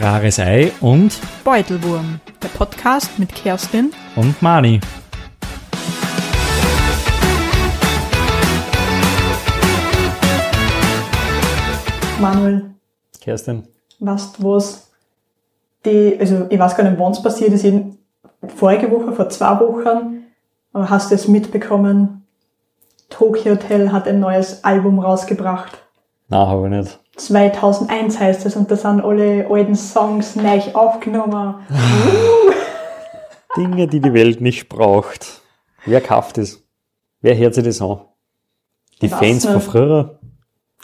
[0.00, 4.78] Rares Ei und, Beutelwurm, der Podcast mit Kerstin und Mani.
[12.20, 12.70] Manuel,
[13.20, 13.66] Kerstin.
[13.98, 14.88] weißt du was?
[15.84, 17.98] Die, also ich weiß gar nicht, wann es passiert ist, in,
[18.54, 20.26] vorige Woche, vor zwei Wochen,
[20.72, 22.24] aber hast du es mitbekommen?
[23.10, 25.78] Tokyo Hotel hat ein neues Album rausgebracht.
[26.28, 27.00] Nein, habe ich nicht.
[27.20, 31.56] 2001 heißt es und da sind alle alten Songs neu aufgenommen.
[33.56, 35.42] Dinge, die die Welt nicht braucht.
[35.84, 36.64] Wer kauft es?
[37.20, 38.00] Wer hört sich das an?
[39.02, 40.20] Die weiß Fans von früher?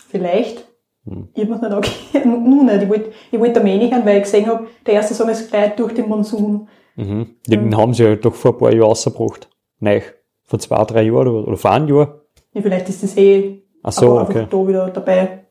[0.09, 0.67] Vielleicht.
[1.07, 1.29] Hm.
[1.35, 1.91] Ich mir's nicht angehört.
[2.25, 2.83] Nun nicht.
[2.83, 5.51] Ich wollte ich wollt am nicht hören, weil ich gesehen hab, der erste Song ist
[5.51, 6.69] gleich durch den Monsun.
[6.97, 7.37] Mhm.
[7.47, 9.49] Den haben sie ja doch vor ein paar Jahren rausgebracht.
[9.81, 10.03] Nein.
[10.45, 12.21] Vor zwei, drei Jahren oder, oder vor einem Jahr.
[12.53, 14.47] Ja, vielleicht ist das eh Ach so, okay.
[14.49, 15.44] da wieder dabei.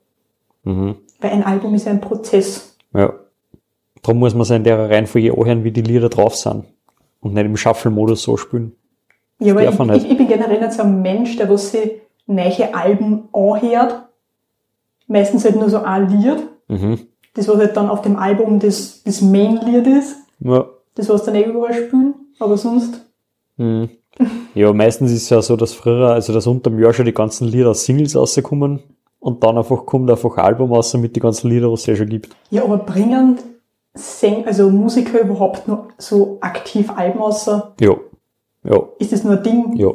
[0.63, 0.95] Mhm.
[1.19, 2.77] Weil ein Album ist ein Prozess.
[2.93, 3.13] Ja.
[4.01, 6.65] Darum muss man sich in der Reihenfolge anhören, wie die Lieder drauf sind.
[7.21, 8.73] Und nicht im Shuffle-Modus so spielen.
[9.39, 12.73] Ja, aber ich, ich, ich bin generell nicht so ein Mensch, der was sich neue
[12.73, 14.03] Alben anhört.
[15.07, 16.47] Meistens halt nur so ein Lied.
[16.67, 16.99] Mhm.
[17.33, 20.17] Das, was halt dann auf dem Album das, das Main-Lied ist.
[20.39, 20.65] Ja.
[20.95, 22.13] Das, was dann eh überall spielen.
[22.39, 23.03] Aber sonst,
[23.57, 23.89] Mhm.
[24.53, 27.13] Ja, meistens ist es ja so, dass früher, also dass unter dem Jahr schon die
[27.13, 28.83] ganzen Lieder als Singles rauskommen
[29.23, 31.95] und dann einfach kommt einfach ein Album raus mit den ganzen Liedern, was es ja
[31.95, 32.29] schon gibt.
[32.51, 33.37] ja, aber bringen
[33.95, 37.45] Säng, also Musiker überhaupt noch so aktiv Alben raus?
[37.79, 37.95] Ja.
[38.65, 39.75] Ja, Ist das nur ein Ding?
[39.75, 39.89] ja.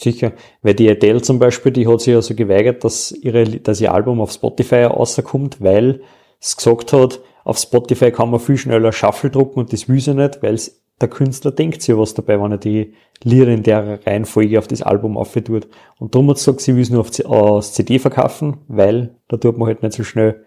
[0.00, 0.32] Sicher.
[0.62, 3.92] Weil die Adele zum Beispiel, die hat sich ja so geweigert, dass ihre, dass ihr
[3.92, 6.00] Album auf Spotify rauskommt, weil
[6.40, 10.14] es gesagt hat, auf Spotify kann man viel schneller Shuffle drucken und das will sie
[10.14, 14.04] nicht, weil es- der Künstler denkt sich was dabei, wenn er die Lieder in der
[14.06, 15.68] Reihenfolge auf das Album aufführt.
[15.98, 17.24] Und darum hat sie gesagt, sie will es nur auf, C-
[17.60, 20.44] CD verkaufen, weil da tut man halt nicht so schnell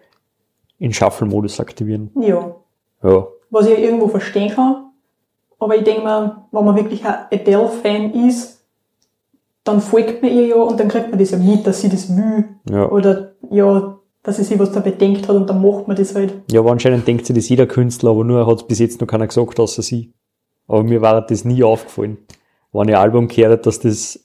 [0.78, 2.10] in Shuffle-Modus aktivieren.
[2.20, 2.56] Ja.
[3.02, 3.26] Ja.
[3.50, 4.90] Was ich irgendwo verstehen kann.
[5.58, 8.64] Aber ich denke mir, wenn man wirklich ein Adele-Fan ist,
[9.64, 12.14] dann folgt man ihr ja und dann kriegt man das ja mit, dass sie das
[12.14, 12.44] will.
[12.70, 12.88] Ja.
[12.90, 16.34] Oder ja, dass sie sich was dabei denkt hat und dann macht man das halt.
[16.50, 19.06] Ja, aber anscheinend denkt sich das jeder Künstler, aber nur hat es bis jetzt noch
[19.08, 20.12] keiner gesagt, außer sie.
[20.68, 22.18] Aber mir war das nie aufgefallen,
[22.72, 24.24] wenn ihr Album gehört, dass das,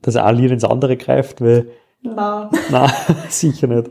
[0.00, 1.70] dass ein Lied ins andere greift, weil,
[2.02, 2.90] Na, nein,
[3.28, 3.90] sicher nicht.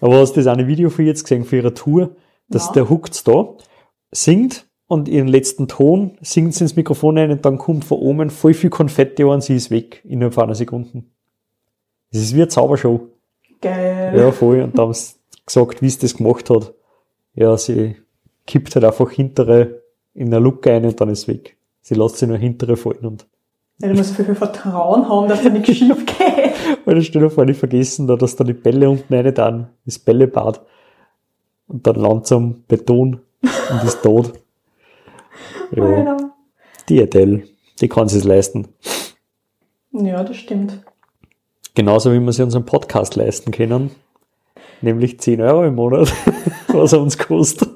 [0.00, 2.16] Aber hast du das eine Video ihr jetzt gesehen, für ihre Tour,
[2.48, 2.72] dass Ja.
[2.74, 3.54] der huckt da,
[4.12, 8.30] singt und ihren letzten Ton singt sie ins Mikrofon ein und dann kommt von oben
[8.30, 11.02] voll viel Konfetti an und sie ist weg innerhalb von einer Sekunde.
[12.12, 13.08] Das ist wie eine Zaubershow.
[13.60, 14.16] geil.
[14.16, 14.62] Ja, voll.
[14.62, 15.14] Und da haben sie
[15.44, 16.72] gesagt, wie sie das gemacht hat.
[17.34, 17.96] Ja, sie
[18.46, 19.82] kippt halt einfach hintere
[20.18, 21.56] in eine Luke ein und dann ist weg.
[21.80, 23.26] Sie lässt sich nur hintere fallen und,
[23.80, 26.54] Ja, du musst viel, viel Vertrauen haben, dass da nichts schief geht.
[26.84, 29.68] weil das stell dir vor, nicht vergessen, da, dass da die Bälle unten rein dann,
[29.86, 30.60] das Bällebad.
[31.68, 34.32] Und dann langsam Beton und ist tot.
[35.70, 36.30] Ja, Alter.
[36.88, 37.42] die Adele,
[37.80, 38.68] die kann sich's leisten.
[39.92, 40.80] Ja, das stimmt.
[41.74, 43.90] Genauso wie wir sie unseren Podcast leisten können.
[44.80, 46.10] Nämlich 10 Euro im Monat,
[46.68, 47.68] was er uns kostet.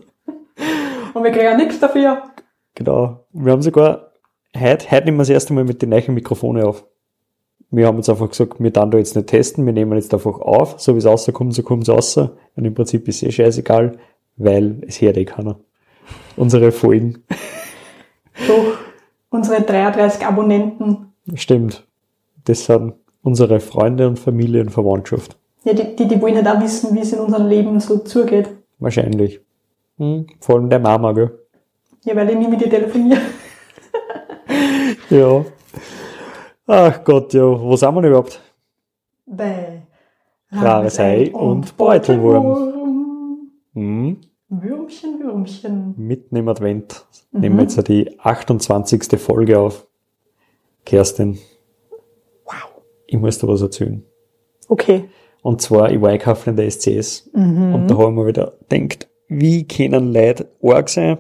[1.13, 2.23] Und wir kriegen nichts dafür.
[2.85, 3.27] Genau.
[3.33, 4.11] Wir haben sogar,
[4.57, 6.85] heute, heute nehmen wir das erste Mal mit den neuen Mikrofonen auf.
[7.71, 10.41] Wir haben jetzt einfach gesagt, wir dann da jetzt nicht testen, wir nehmen jetzt einfach
[10.41, 12.17] auf, so wie es rauskommt, so kommt es raus.
[12.17, 13.99] Und im Prinzip ist eh scheißegal,
[14.37, 15.61] weil es hört eh keiner.
[16.37, 17.23] Unsere Folgen.
[18.49, 18.79] Doch,
[19.31, 21.87] unsere 33 Abonnenten, Stimmt.
[22.47, 25.39] Das sind unsere Freunde und Familie und Verwandtschaft.
[25.63, 28.49] ja, die, die, die wollen halt auch wissen, wie es in unserem Leben so zugeht.
[28.81, 29.41] Wahrscheinlich.
[29.99, 31.39] Hm, vor allem der Mama, gell?
[32.05, 33.21] Ja, weil ich nie mit dir telefoniere.
[35.11, 35.45] Ja.
[36.67, 37.43] Ach Gott, ja.
[37.43, 38.41] Wo sind wir denn überhaupt?
[39.27, 39.83] Bei
[40.51, 42.43] Rares Ei und Beutelwurm.
[42.43, 43.51] Beutelwurm.
[43.75, 44.21] Hm.
[44.49, 45.95] Würmchen, Würmchen.
[45.97, 49.19] mitten im Advent nehmen wir jetzt die 28.
[49.19, 49.87] Folge auf.
[50.85, 51.39] Kerstin.
[52.45, 52.83] Wow.
[53.07, 54.03] Ich muss dir was erzählen.
[54.69, 55.05] Okay.
[55.43, 59.09] Und zwar, ich war einkaufen in der SCS und da habe ich mir wieder gedacht,
[59.29, 61.19] wie können Leute arg sein?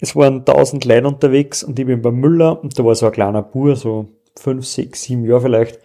[0.00, 3.12] Es waren tausend Leute unterwegs und ich bin beim Müller und da war so ein
[3.12, 4.06] kleiner Bur, so
[4.38, 5.78] fünf, sechs, sieben Jahre vielleicht.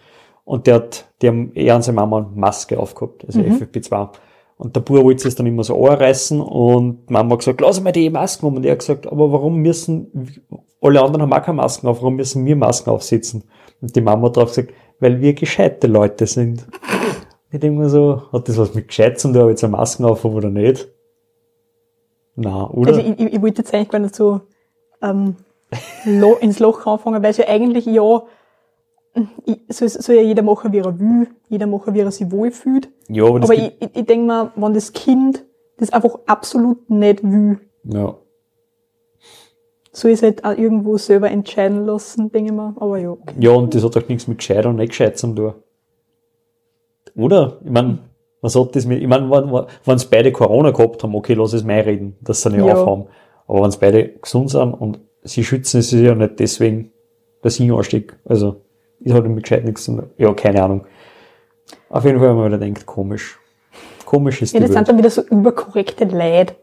[0.44, 4.10] Und der hat, die haben er und seine Mama eine Maske aufgehabt, also FFP2.
[4.58, 7.92] Und der Bur wollte das dann immer so anreißen und Mama hat gesagt, lass mal
[7.92, 8.56] die Masken um.
[8.56, 10.30] Und er hat gesagt, aber warum müssen,
[10.80, 13.44] alle anderen haben auch keine Masken auf, warum müssen wir Masken aufsetzen?
[13.82, 16.66] Und die Mama hat drauf gesagt, weil wir gescheite Leute sind.
[17.52, 19.70] Ich denke mir so, hat das was mit gescheit zu tun, ob ich jetzt eine
[19.70, 20.88] Masken auf habe oder nicht?
[22.36, 22.94] Na, oder?
[22.94, 24.42] Also ich, ich, ich wollte jetzt eigentlich gar nicht so
[25.02, 25.36] ähm,
[26.04, 28.22] lo, ins Loch anfangen, weil es ja eigentlich ja,
[29.68, 32.90] soll, soll ja jeder machen, wie er will, jeder machen, wie er sich wohlfühlt.
[33.08, 35.44] ja, aber Aber ich, ich, ich denke mir, wenn das Kind
[35.78, 37.58] das einfach absolut nicht will.
[37.84, 38.16] Ja.
[39.92, 42.74] So ist halt auch irgendwo selber entscheiden lassen, denke ich mir.
[42.78, 43.34] Aber ja, okay.
[43.38, 45.54] Ja, und das hat auch nichts mit gescheit und nicht gescheit zu tun.
[47.14, 47.58] Oder?
[47.64, 48.00] Ich meine,
[48.46, 51.52] was hat das mit, ich meine, wenn, wenn sie beide Corona gehabt haben, okay, lass
[51.52, 52.74] es mal reden, dass sie nicht Ja.
[52.74, 53.06] aufhaben.
[53.48, 56.92] Aber wenn sie beide gesund sind und sie schützen sich ja nicht deswegen,
[57.42, 58.16] dass ich ihn anstecke.
[58.24, 58.62] Also,
[59.00, 59.90] ist halt mit gescheit nichts.
[60.18, 60.86] Ja, keine Ahnung.
[61.90, 63.38] Auf jeden Fall, wenn man wieder denkt, komisch.
[64.04, 64.88] Komisch ist Ja, die das sind Welt.
[64.88, 66.54] dann wieder so überkorrekte Leute.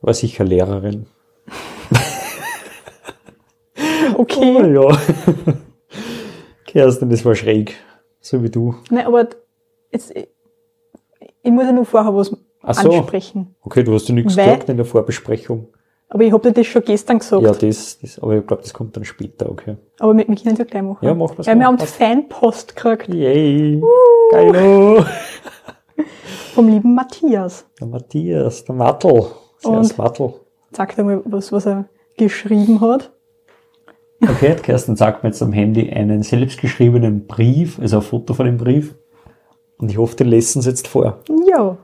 [0.00, 1.06] War sicher Lehrerin.
[4.14, 4.56] Okay.
[4.78, 4.98] Oh, ja.
[6.66, 7.74] Kerstin, das war schräg.
[8.20, 8.74] So wie du.
[8.90, 9.26] Nein, aber
[9.92, 10.28] jetzt, ich,
[11.42, 12.90] ich muss ja nur vorher was Ach so.
[12.90, 13.54] ansprechen.
[13.62, 15.68] Okay, du hast ja nichts Weil- gesagt in der Vorbesprechung.
[16.08, 17.42] Aber ich hab dir das schon gestern gesagt.
[17.42, 19.76] Ja, das, das, aber ich glaube, das kommt dann später, okay.
[19.98, 20.98] Aber wir, wir können ja gleich machen.
[21.06, 21.66] Ja, machen wir's Weil wir mal.
[21.68, 21.96] haben Passt.
[21.96, 23.82] Fanpost gekriegt Yay!
[24.30, 25.04] Geilo!
[26.54, 27.64] vom lieben Matthias.
[27.80, 29.24] Der Matthias, der Mattel.
[29.58, 29.96] Servus?
[29.96, 30.34] Mattel.
[30.72, 31.86] Sagt einmal was, was er
[32.18, 33.10] geschrieben hat.
[34.22, 38.58] Okay, Kerstin sagt mir jetzt am Handy einen selbstgeschriebenen Brief, also ein Foto von dem
[38.58, 38.94] Brief.
[39.82, 41.18] Und ich hoffe, den lesen sie jetzt vor.
[41.44, 41.76] Ja.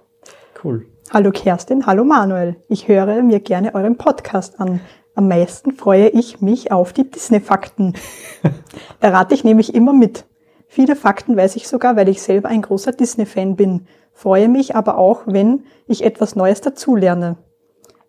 [0.63, 0.87] Cool.
[1.11, 2.55] Hallo Kerstin, hallo Manuel.
[2.69, 4.81] Ich höre mir gerne euren Podcast an.
[5.17, 7.95] Am meisten freue ich mich auf die Disney-Fakten.
[9.01, 10.27] da rate ich nämlich immer mit.
[10.69, 13.89] Viele Fakten weiß ich sogar, weil ich selber ein großer Disney-Fan bin.
[14.13, 17.37] Freue mich aber auch, wenn ich etwas Neues dazulerne.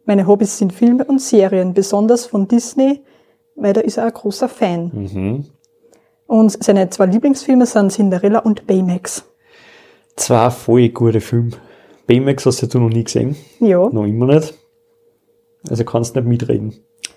[0.06, 3.02] Meine Hobbys sind Filme und Serien, besonders von Disney,
[3.56, 4.92] weil da ist er ein großer Fan.
[4.94, 5.46] Mhm.
[6.28, 9.26] Und seine zwei Lieblingsfilme sind Cinderella und Baymax.
[10.20, 11.52] Zwei voll gute Filme.
[12.06, 13.36] Baymax hast du noch nie gesehen.
[13.60, 14.54] Ja, Noch immer nicht.
[15.70, 16.74] Also kannst nicht mitreden.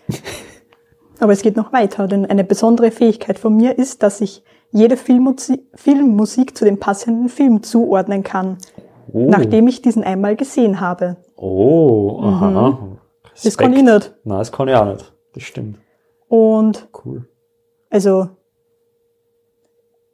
[1.21, 4.97] aber es geht noch weiter, denn eine besondere Fähigkeit von mir ist, dass ich jede
[4.97, 8.59] Filmmusi Filmmusik zu dem passenden Film zuordnen kann,
[9.13, 11.17] Oh, nachdem ich diesen einmal gesehen habe.
[11.37, 12.79] oh aha.
[13.43, 14.15] Das kann ich nicht.
[14.25, 15.13] Nein, das kann ich auch nicht.
[15.35, 15.79] Das stimmt.
[16.29, 17.29] Und Cool.
[17.91, 18.29] also,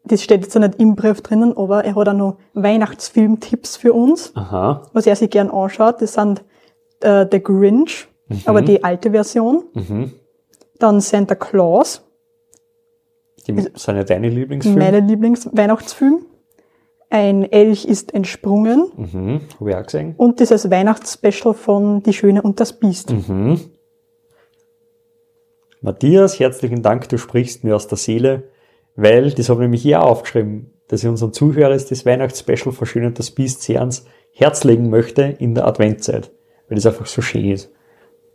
[0.08, 4.32] das steht jetzt nicht im Brief drinnen, aber er hat auch noch Weihnachtsfilmtipps für uns,
[4.34, 4.82] Aha.
[4.92, 6.02] was er sich gern anschaut.
[6.02, 6.42] Das sind
[7.00, 8.08] äh, The Grinch,
[8.44, 9.64] aber die alte Version.
[9.74, 10.12] Mhm.
[10.78, 12.02] Dann Santa Claus,
[13.46, 14.78] Die sind ja deine Lieblingsfilme.
[14.78, 16.24] meine Lieblingsweihnachtsfilm.
[17.10, 18.90] Ein Elch ist entsprungen.
[18.96, 19.40] Mhm.
[19.58, 20.14] Habe ich auch gesehen.
[20.18, 23.10] Und dieses Weihnachtsspecial von Die Schöne und das Biest.
[23.10, 23.58] Mhm.
[25.80, 28.44] Matthias, herzlichen Dank, du sprichst mir aus der Seele,
[29.00, 33.04] weil, das habe ich nämlich hier aufgeschrieben, dass ich unseren Zuhörern das Weihnachtsspecial von Schön
[33.04, 36.32] und das Biest sehr ans Herz legen möchte in der Adventzeit,
[36.68, 37.70] weil das einfach so schön ist.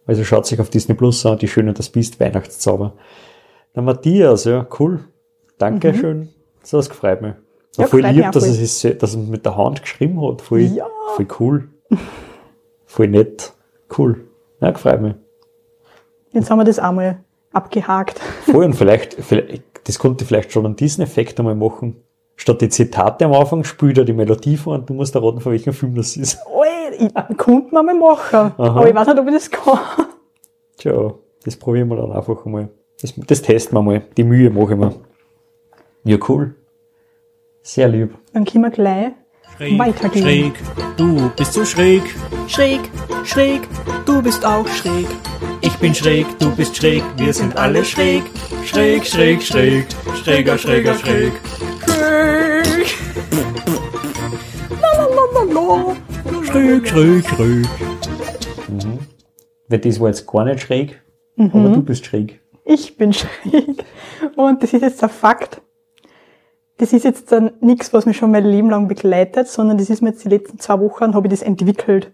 [0.05, 2.93] Also schaut sich auf Disney Plus an, die Schön und das Biest Weihnachtszauber.
[3.75, 5.01] Der Matthias, ja, cool.
[5.57, 6.29] Danke schön.
[6.61, 7.33] So, das gefreut mich.
[7.77, 10.41] Ja, voll lieb, dass er, sich, dass er mit der Hand geschrieben hat.
[10.41, 10.87] Voll, Ja.
[11.15, 11.69] voll cool.
[12.85, 13.53] Voll nett.
[13.97, 14.27] Cool.
[14.61, 15.15] Ja, gefreut mich.
[16.31, 18.19] Jetzt haben wir das einmal abgehakt.
[18.45, 22.03] Voll und vielleicht, vielleicht, das konnte ich vielleicht schon an diesen Effekt einmal machen.
[22.35, 25.51] Statt die Zitate am Anfang spielt er die Melodie vor und du musst erraten, von
[25.51, 26.39] welchem Film das ist.
[26.47, 26.63] Oh,
[26.99, 28.53] ich konnte man mal machen.
[28.57, 29.79] Aber ich weiß nicht, ob ich das kann.
[30.77, 31.13] Tja,
[31.43, 32.69] das probieren wir dann einfach mal.
[33.01, 34.03] Das, das testen wir mal.
[34.15, 34.93] Die Mühe mache ich mir.
[36.03, 36.55] Ja, cool.
[37.63, 38.15] Sehr lieb.
[38.33, 39.13] Dann können wir gleich
[39.57, 40.23] Schräg, weitergehen.
[40.23, 40.53] schräg,
[40.97, 42.03] du bist so schräg.
[42.47, 42.81] Schräg,
[43.23, 43.61] schräg,
[44.05, 45.07] du bist auch schräg.
[45.61, 48.23] Ich bin schräg, du bist schräg, wir sind alle schräg.
[48.65, 49.85] Schräg, schräg, schräg,
[50.23, 51.33] schräger, schräger, schräg.
[51.85, 52.87] Schräg.
[56.45, 57.67] Schräg, schräg, schräg.
[59.67, 61.01] Weil das war jetzt gar nicht schräg,
[61.37, 62.39] aber du bist schräg.
[62.65, 63.83] Ich bin schräg.
[64.35, 65.61] Und das ist jetzt ein Fakt.
[66.77, 70.01] Das ist jetzt dann nichts, was mich schon mein Leben lang begleitet, sondern das ist
[70.01, 72.11] mir jetzt die letzten zwei Wochen, habe ich das entwickelt.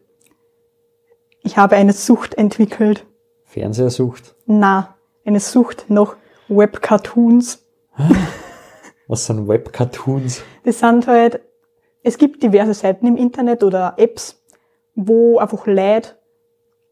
[1.44, 3.06] Ich habe eine Sucht entwickelt.
[3.50, 4.36] Fernsehersucht.
[4.46, 6.16] Na, eine Sucht nach
[6.50, 7.66] Webcartoons.
[9.08, 10.44] Was sind Webcartoons?
[10.64, 11.42] Das sind halt,
[12.04, 14.40] es gibt diverse Seiten im Internet oder Apps,
[14.94, 16.16] wo einfach Leute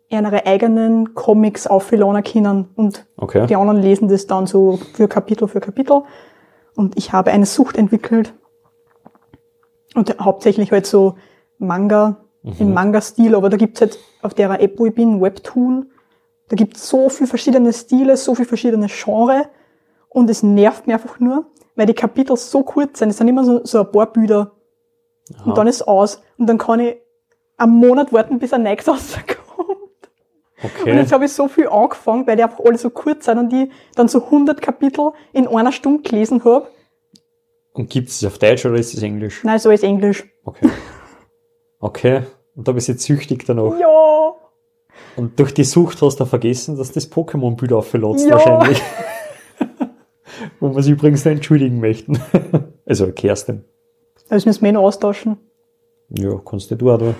[0.09, 3.45] ihre eigenen Comics aufladen können und Okay.
[3.45, 6.01] die anderen lesen das dann so für Kapitel für Kapitel.
[6.75, 8.33] Und ich habe eine Sucht entwickelt.
[9.95, 11.15] Und hauptsächlich halt so
[11.59, 12.17] Manga,
[12.59, 15.91] im Manga-Stil, aber da gibt's halt auf der App, wo ich bin, Webtoon,
[16.49, 19.49] da gibt's so viel verschiedene Stile, so viel verschiedene Genre
[20.09, 23.09] und es nervt mir einfach nur, weil die Kapitel so kurz sind.
[23.09, 24.51] Es sind immer so, so ein paar Bilder
[25.45, 26.97] und dann ist aus und dann kann ich
[27.57, 29.37] einen Monat warten, bis ein neues rauskommt.
[30.63, 30.95] Und Okay.
[30.97, 33.69] jetzt habe ich so viel angefangen, weil die einfach alle so kurz sind und ich
[33.95, 36.67] dann so 100 Kapitel in einer Stunde gelesen habe.
[37.73, 39.43] Und gibt es auf Deutsch oder ist es Englisch?
[39.43, 40.25] Nein, so ist Englisch.
[40.45, 40.67] Okay.
[41.79, 42.23] Okay.
[42.55, 43.77] Und da bist du jetzt süchtig danach.
[43.79, 44.33] Ja!
[45.15, 48.33] Und durch die Sucht hast du vergessen, dass das Pokémon-Bild aufgelotzt Ja.
[48.35, 48.81] wahrscheinlich.
[50.59, 52.19] Wo wir sie übrigens noch entschuldigen möchten.
[52.85, 53.63] also Kerstin.
[54.29, 55.37] Das müssen wir noch austauschen.
[56.09, 57.15] Ja, kannst du du auch da.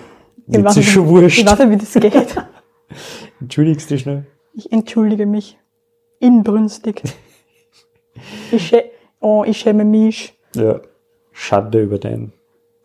[0.46, 1.46] Ich weiß ist nicht, schon Ich wurscht.
[1.46, 2.36] weiß nicht, wie das geht.
[3.40, 4.26] Entschuldigst dich schnell.
[4.54, 5.58] Ich entschuldige mich.
[6.20, 7.02] Inbrünstig.
[8.50, 10.36] Ich, schä oh, ich schäme mich.
[10.56, 10.80] Ja.
[11.32, 12.32] Schande über dein,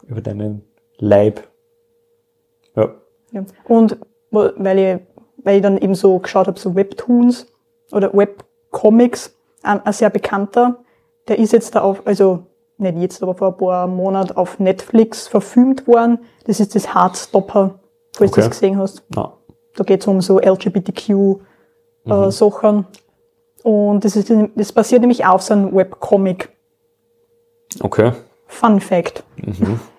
[0.05, 0.63] über deinen
[0.97, 1.47] Leib.
[2.75, 2.93] Ja.
[3.31, 3.45] Ja.
[3.65, 3.97] Und
[4.33, 4.99] weil ich,
[5.37, 7.47] weil ich dann eben so geschaut habe, so Webtoons
[7.91, 10.77] oder Webcomics, ein, ein sehr bekannter,
[11.27, 12.39] der ist jetzt da auf, also
[12.77, 16.19] nicht jetzt, aber vor ein paar Monaten auf Netflix verfilmt worden.
[16.45, 17.79] Das ist das Heartstopper,
[18.15, 18.41] falls du Okay.
[18.41, 19.03] das gesehen hast.
[19.15, 19.33] Na,
[19.75, 22.85] Da geht es um so LGBTQ-Sachen.
[23.63, 26.49] Und das, ist, das basiert nämlich auf so einem Webcomic.
[27.81, 28.11] okay.
[28.47, 29.23] Fun Fact.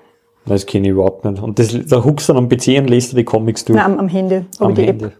[0.46, 1.42] Das kenne ich überhaupt nicht.
[1.42, 3.76] Und das, da huckst du dann am PC und lest du die Comics durch.
[3.78, 4.76] Nein, am, am Handy am.
[4.76, 5.12] App.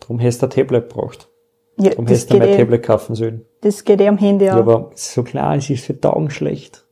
[0.00, 1.28] Darum hast du ein Tablet braucht.
[1.76, 3.44] Ja, Darum das, hast du mein eh, Tablet kaufen sollen.
[3.62, 4.54] das geht eh am Handy Ja.
[4.54, 4.60] auch.
[4.60, 6.84] aber so klar, es ist für die Augen schlecht.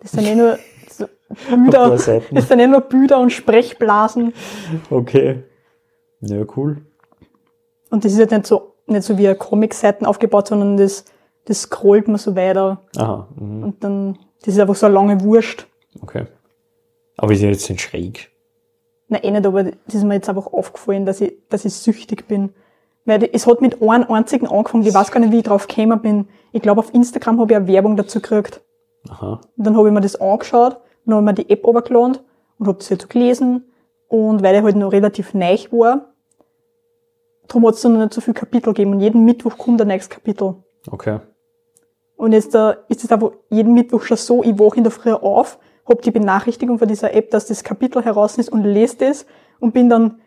[0.00, 0.58] Das sind eh nur
[0.90, 1.06] so
[1.50, 1.90] Bilder.
[1.90, 2.04] Das
[2.48, 4.32] sind eh nur Bilder und Sprechblasen.
[4.90, 5.42] Okay.
[6.22, 6.78] Ja, cool.
[7.90, 11.04] Und das ist halt nicht so, nicht so wie Comic-Seiten aufgebaut, sondern das,
[11.44, 12.82] das scrollt man so weiter.
[12.96, 13.28] Aha.
[13.38, 13.62] Mhm.
[13.62, 15.66] Und dann, das ist einfach so eine lange Wurst.
[16.00, 16.26] Okay.
[17.16, 18.30] Aber ist ja jetzt nicht schräg.
[19.08, 22.28] Na, eh nicht, aber das ist mir jetzt einfach aufgefallen, dass ich, dass ich süchtig
[22.28, 22.54] bin.
[23.04, 26.00] Weil es hat mit einem einzigen angefangen, ich weiß gar nicht, wie ich drauf gekommen
[26.00, 26.28] bin.
[26.52, 28.60] Ich glaube, auf Instagram habe ich eine Werbung dazu gekriegt.
[29.08, 29.40] Aha.
[29.56, 32.18] Und dann habe ich mir das angeschaut, dann habe ich mir die App runtergeladen
[32.58, 33.64] und habe das so gelesen.
[34.08, 36.12] Und weil er halt noch relativ neu war,
[37.48, 38.92] darum hat es dann noch nicht so viel Kapitel gegeben.
[38.92, 40.56] Und jeden Mittwoch kommt ein nächstes Kapitel.
[40.90, 41.20] Okay.
[42.16, 45.12] Und jetzt äh, ist es einfach jeden Mittwoch schon so, ich wache in der Früh
[45.12, 45.58] auf,
[45.90, 49.26] hab die Benachrichtigung von dieser App, dass das Kapitel heraus ist und lese das
[49.58, 50.20] und bin dann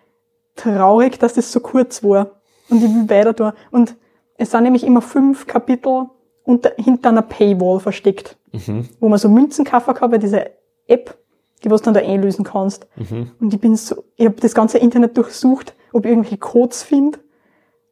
[0.55, 2.41] traurig, dass das so kurz war.
[2.69, 3.51] Und ich will weiter tun.
[3.71, 3.95] Und
[4.37, 6.07] es sind nämlich immer fünf Kapitel
[6.43, 8.87] unter, hinter einer Paywall versteckt, Mhm.
[8.99, 10.45] wo man so Münzen kaufen kann bei dieser
[10.87, 11.17] App,
[11.63, 12.85] die was dann da einlösen kannst.
[12.95, 13.31] Mhm.
[13.39, 17.19] Und ich bin so, ich habe das ganze Internet durchsucht, ob ich irgendwelche Codes finde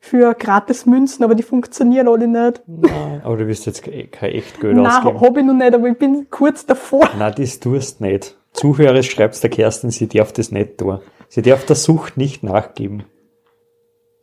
[0.04, 2.64] für gratis Münzen, aber die funktionieren alle nicht.
[2.66, 5.22] Nein, aber du wirst jetzt ke- kein echt Geld Nein, ausgeben.
[5.22, 7.08] hab ich noch nicht, aber ich bin kurz davor.
[7.18, 8.36] Nein, das tust du nicht.
[8.52, 11.00] Zuhörer schreibst der Kerstin, sie darf das nicht tun.
[11.30, 13.04] Sie darf der Sucht nicht nachgeben.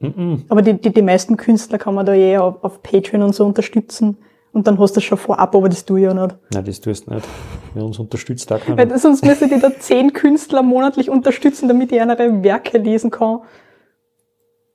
[0.01, 0.45] Mhm.
[0.49, 3.47] Aber die, die, die meisten Künstler kann man da eh auf, auf Patreon und so
[3.47, 4.19] unterstützen.
[4.53, 6.37] Und dann hast du das schon vorab, aber das tue ich ja nicht.
[6.53, 7.27] Nein, das tust du nicht.
[7.75, 11.93] Wer uns unterstützt, da kann Weil sonst müsste ich da zehn Künstler monatlich unterstützen, damit
[11.93, 13.41] ich ihre Werke lesen kann.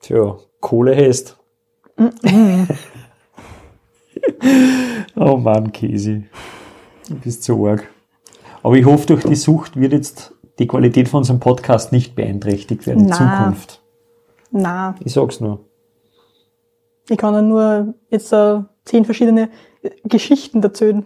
[0.03, 1.37] Tja, Kohle hast.
[5.15, 6.25] oh Mann, Käsi.
[7.07, 7.87] Du bist so arg.
[8.63, 12.85] Aber ich hoffe, durch die Sucht wird jetzt die Qualität von unserem Podcast nicht beeinträchtigt
[12.85, 13.15] werden in Na.
[13.15, 13.81] Zukunft.
[14.51, 15.61] Na, Ich sag's nur.
[17.09, 19.49] ich kann ja nur jetzt äh, zehn verschiedene
[19.83, 21.05] äh, Geschichten erzählen.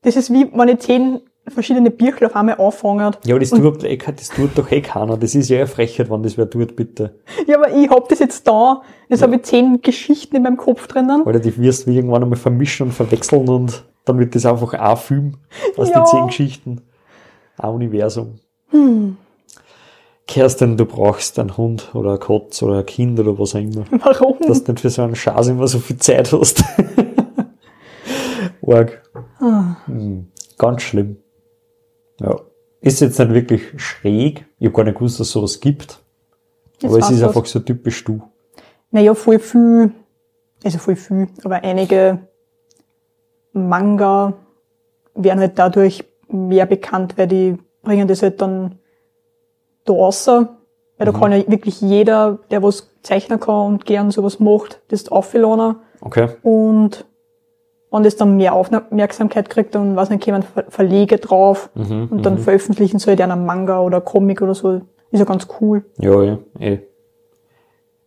[0.00, 3.10] Das ist wie, wenn ich zehn verschiedene Bücher auf einmal anfange.
[3.24, 5.16] Ja, aber das tut, eh das tut doch eh keiner.
[5.16, 7.14] Das ist ja eine Frechheit, wenn das wer tut, bitte.
[7.46, 8.82] Ja, aber ich hab das jetzt da.
[9.08, 11.22] Jetzt habe ich zehn Geschichten in meinem Kopf drinnen.
[11.22, 14.96] Oder die wirst du irgendwann einmal vermischen und verwechseln und dann wird das einfach ein
[14.96, 15.34] Film
[15.76, 16.00] aus Ja.
[16.00, 16.80] den zehn Geschichten.
[17.58, 18.38] Ein Universum.
[20.26, 23.84] Kerstin, du brauchst einen Hund oder ein Katz oder ein Kind oder was auch immer.
[23.90, 24.36] Warum?
[24.46, 26.62] Dass du nicht für so einen Scheiß immer so viel Zeit hast.
[28.66, 29.02] Arg.
[29.86, 30.26] Hm,
[30.58, 31.16] Ganz schlimm.
[32.20, 32.40] Ja.
[32.80, 34.46] Ist jetzt nicht wirklich schräg.
[34.58, 36.00] Ich habe gar nicht gewusst, dass es sowas gibt.
[36.80, 37.50] Jetzt aber es ist du einfach was.
[37.50, 38.22] so typisch du.
[38.90, 39.92] Naja, voll viel,
[40.64, 42.28] also voll viel, aber einige
[43.52, 44.34] Manga
[45.14, 48.78] werden halt dadurch mehr bekannt, weil die bringen das halt dann
[49.84, 50.26] da raus.
[50.28, 55.08] Weil da kann ja wirklich jeder, der was zeichnen kann und gern sowas macht, das
[55.08, 55.76] aufladen.
[56.00, 56.28] Okay.
[56.42, 57.04] Und
[57.90, 62.38] wenn das dann mehr Aufmerksamkeit kriegt, dann weiß nicht, Ver- Verlege drauf Mhm, und dann
[62.38, 64.80] veröffentlichen sie halt einen Manga oder Comic oder so.
[65.10, 65.84] Ist ja ganz cool.
[65.98, 66.78] Ja, ja, eh.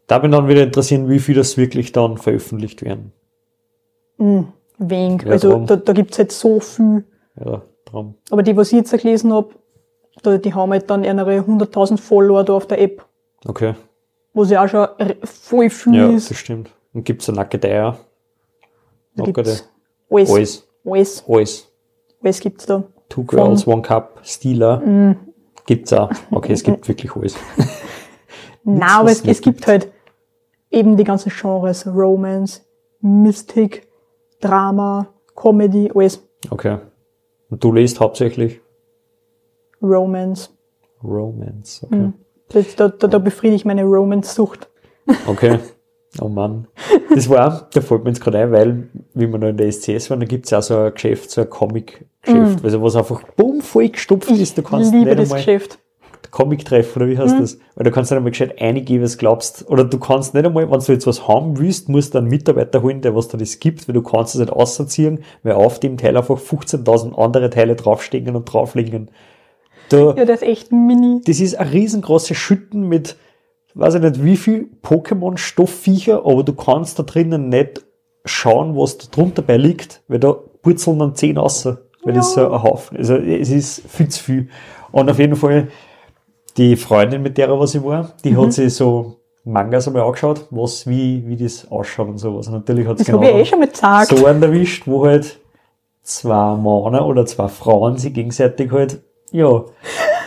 [0.07, 3.11] Da bin dann wieder interessieren, wie viel das wirklich dann veröffentlicht werden.
[4.77, 5.23] Wenig.
[5.23, 5.65] Ja, also drum.
[5.65, 7.05] da, da gibt's halt so viel.
[7.43, 8.15] Ja, drum.
[8.29, 9.55] Aber die, was ich jetzt gelesen hab,
[10.21, 13.03] da, die haben halt dann ihre 100.000 Follower da auf der App,
[13.45, 13.73] Okay.
[14.33, 14.87] wo sie auch schon
[15.23, 16.29] voll viel Ja, ist.
[16.29, 16.69] das stimmt.
[16.93, 17.97] Und gibt's eine nackte Eier?
[19.15, 19.67] Da gibt's
[20.11, 21.23] alles, alles, Alles.
[21.27, 21.71] alles,
[22.23, 22.39] Alles.
[22.39, 22.83] gibt's da.
[23.09, 25.15] Two Girls, One Cup, Stealer.
[25.65, 26.11] Gibt's auch.
[26.31, 27.35] Okay, es gibt wirklich alles.
[28.63, 29.91] Nein, aber was es, es gibt halt
[30.69, 31.85] eben die ganzen Genres.
[31.87, 32.61] Romance,
[33.01, 33.87] Mystic,
[34.39, 36.77] Drama, Comedy, alles Okay.
[37.49, 38.61] Und du liest hauptsächlich
[39.81, 40.49] Romance.
[41.03, 42.13] Romance, okay.
[42.49, 44.69] Das, da, da, da befriedige ich meine Romance-Sucht.
[45.27, 45.59] Okay.
[46.19, 46.67] Oh Mann.
[47.13, 50.09] Das war, da fällt mir jetzt gerade ein, weil, wie wir noch in der SCS
[50.09, 53.61] waren, da gibt's ja auch so ein Geschäft, so ein Comic-Geschäft, also was einfach bumm
[53.61, 55.79] voll gestopft ist, du kannst liebe nicht das einmal Geschäft.
[56.29, 57.57] Comic-Treff, oder wie heißt das?
[57.75, 59.69] Weil du kannst nicht einmal gescheit eingeben, was du glaubst.
[59.69, 62.81] Oder du kannst nicht einmal, wenn du jetzt was haben willst, musst du einen Mitarbeiter
[62.81, 65.97] holen, der was da das gibt, weil du kannst es nicht ausziehen, weil auf dem
[65.97, 69.09] Teil einfach 15.000 andere Teile draufstehen und draufliegen.
[69.89, 71.21] Da, Ja, das ist echt mini.
[71.25, 73.17] das ist ein riesengroßes Schütten mit,
[73.75, 77.83] weiß ich nicht wie viel Pokémon-Stofffviecher, aber du kannst da drinnen nicht
[78.25, 81.65] schauen, was da drunter bei liegt, weil da purzeln dann 10 raus,
[82.03, 84.49] weil das so ein Haufen, also es ist viel zu viel.
[84.91, 85.69] Und auf jeden Fall,
[86.57, 88.41] die Freundin, mit der was ich war, die Mhm.
[88.41, 92.47] hat sich so Mangas einmal angeschaut, was, wie, wie das ausschaut und sowas.
[92.47, 93.59] Und natürlich hat sie ich eh schon
[94.05, 95.39] so einen erwischt, wo halt
[96.03, 99.01] zwei Männer oder zwei Frauen sich gegenseitig halt,
[99.31, 99.63] ja,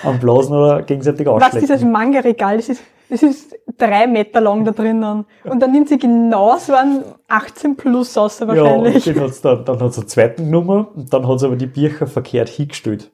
[0.03, 1.61] am Blasen oder gegenseitig Was ausschlecken.
[1.61, 5.25] dieses Manga-Regal, das ist, das ist drei Meter lang da drinnen.
[5.45, 9.07] Und dann nimmt sie genau so einen 18 plus aus Ja, wahrscheinlich.
[9.07, 12.07] und den hat's dann, dann hat's eine zweite Nummer und dann hat's aber die Bücher
[12.07, 13.11] verkehrt hingestellt.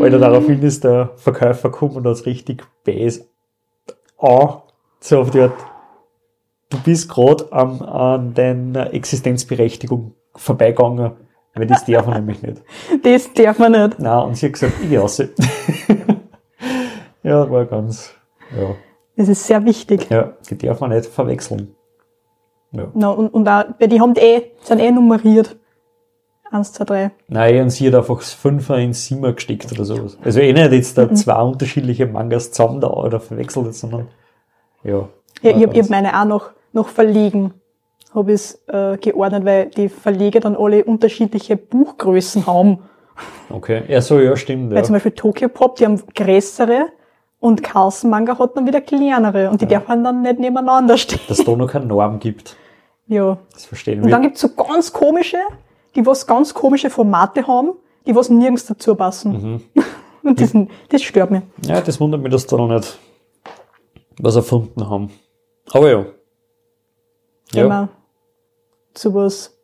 [0.00, 3.28] Alter, daraufhin ist der Verkäufer gekommen und hat's richtig bäs
[4.18, 4.62] an,
[5.00, 5.52] so auf die Art,
[6.70, 11.12] du bist gerade an, an deiner Existenzberechtigung vorbeigegangen,
[11.54, 12.62] weil das darf man nämlich nicht.
[13.02, 13.96] Das darf man nicht.
[13.98, 15.18] Na und sie hat gesagt, ich gehe raus.
[17.22, 18.14] ja, war ganz,
[18.56, 18.74] ja,
[19.16, 20.08] Das ist sehr wichtig.
[20.10, 21.74] ja, die darf man nicht verwechseln.
[22.72, 22.88] Ja.
[22.94, 25.56] Na, und, und auch, weil die haben die eh, sind eh nummeriert.
[26.50, 27.10] Eins, zwei, drei.
[27.28, 30.16] Nein, und sie hat einfach das Fünfer ins Siemer gesteckt oder sowas.
[30.24, 34.08] Also eh nicht jetzt da zwei unterschiedliche Mangas zusammen da oder verwechselt, sondern
[34.82, 35.08] ja.
[35.42, 37.52] Ja, ich habe hab meine auch noch, noch verlegen.
[38.14, 42.78] Habe ich äh, geordnet, weil die Verleger dann alle unterschiedliche Buchgrößen haben.
[43.50, 44.72] Okay, ja, so, ja, stimmt.
[44.72, 44.96] Weil zum Ja.
[44.96, 46.86] Beispiel Tokyo Pop, die haben größere
[47.40, 51.20] und Carlsen Manga hat dann wieder kleinere und die dürfen dann nicht nebeneinander stehen.
[51.28, 52.56] Dass es da noch keine Norm gibt.
[53.06, 53.38] Ja.
[53.52, 54.28] Das verstehen Und dann wir.
[54.28, 55.38] gibt's so ganz komische,
[55.94, 57.70] die was ganz komische Formate haben,
[58.06, 59.62] die was nirgends dazu passen.
[59.74, 59.84] Mhm.
[60.28, 60.52] Und das,
[60.90, 61.42] das stört mich.
[61.64, 62.98] Ja, das wundert mich, dass da noch nicht
[64.18, 65.10] was erfunden haben.
[65.70, 66.04] Aber ja.
[67.50, 67.88] Gehen Ja, wir
[68.94, 69.56] zu was,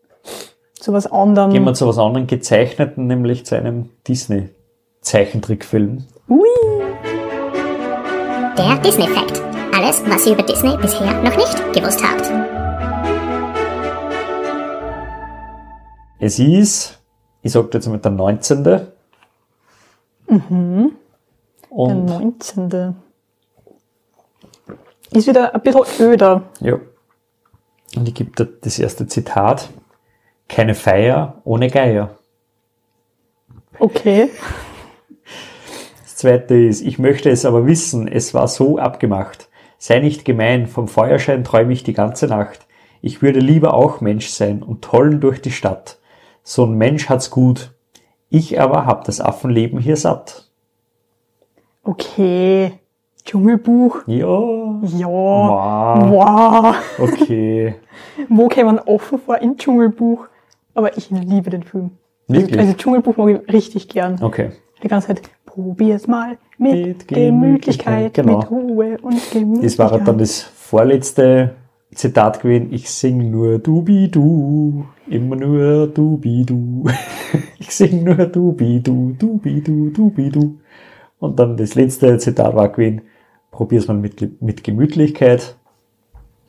[0.78, 1.50] zu was anderem.
[1.52, 6.04] gehen wir zu was anderem Gezeichneten, nämlich zu einem Disney-Zeichentrickfilm.
[6.28, 6.48] Ui.
[8.56, 9.42] Der Disney Fact.
[9.74, 12.30] Alles, was ihr über Disney bisher noch nicht gewusst habt.
[16.20, 17.02] Es ist,
[17.42, 18.62] ich sag jetzt mal der 19.
[18.62, 18.92] Der
[20.28, 22.94] Und 19.
[25.10, 26.42] Ist wieder ein bisschen öder.
[26.60, 26.78] Ja.
[27.96, 29.68] Und ich gebe da das erste Zitat.
[30.48, 32.18] Keine Feier ohne Geier.
[33.80, 34.30] Okay.
[36.24, 39.50] Zweite ist, ich möchte es aber wissen, es war so abgemacht.
[39.76, 42.60] Sei nicht gemein, vom Feuerschein träume ich die ganze Nacht.
[43.02, 45.98] Ich würde lieber auch Mensch sein und tollen durch die Stadt.
[46.42, 47.74] So ein Mensch hat's gut.
[48.30, 50.50] Ich aber hab das Affenleben hier satt.
[51.82, 52.72] Okay.
[53.26, 54.04] Dschungelbuch.
[54.06, 54.80] Ja.
[54.80, 55.06] Ja.
[55.06, 56.10] Wow.
[56.10, 56.76] Wow.
[57.00, 57.74] Okay.
[58.30, 60.26] Wo käme man offen vor im Dschungelbuch?
[60.72, 61.90] Aber ich liebe den Film.
[62.28, 62.58] Wirklich?
[62.58, 64.22] Also Dschungelbuch mag ich richtig gern.
[64.22, 64.52] Okay.
[64.84, 68.38] Die ganze Zeit, probier's mal mit, Mit Gemütlichkeit, Gemütlichkeit, genau.
[68.38, 69.64] mit Ruhe und Gemütlichkeit.
[69.64, 71.54] Das war halt dann das vorletzte
[71.94, 72.68] Zitat gewesen.
[72.70, 76.84] Ich sing nur Dubi-Du, immer nur Dubi-Du.
[77.58, 80.58] ich sing nur Dubi-Du, Dubi-Du, Dubi-Du.
[81.18, 83.00] Und dann das letzte Zitat war gewesen,
[83.50, 85.56] probier's mal mit, mit Gemütlichkeit.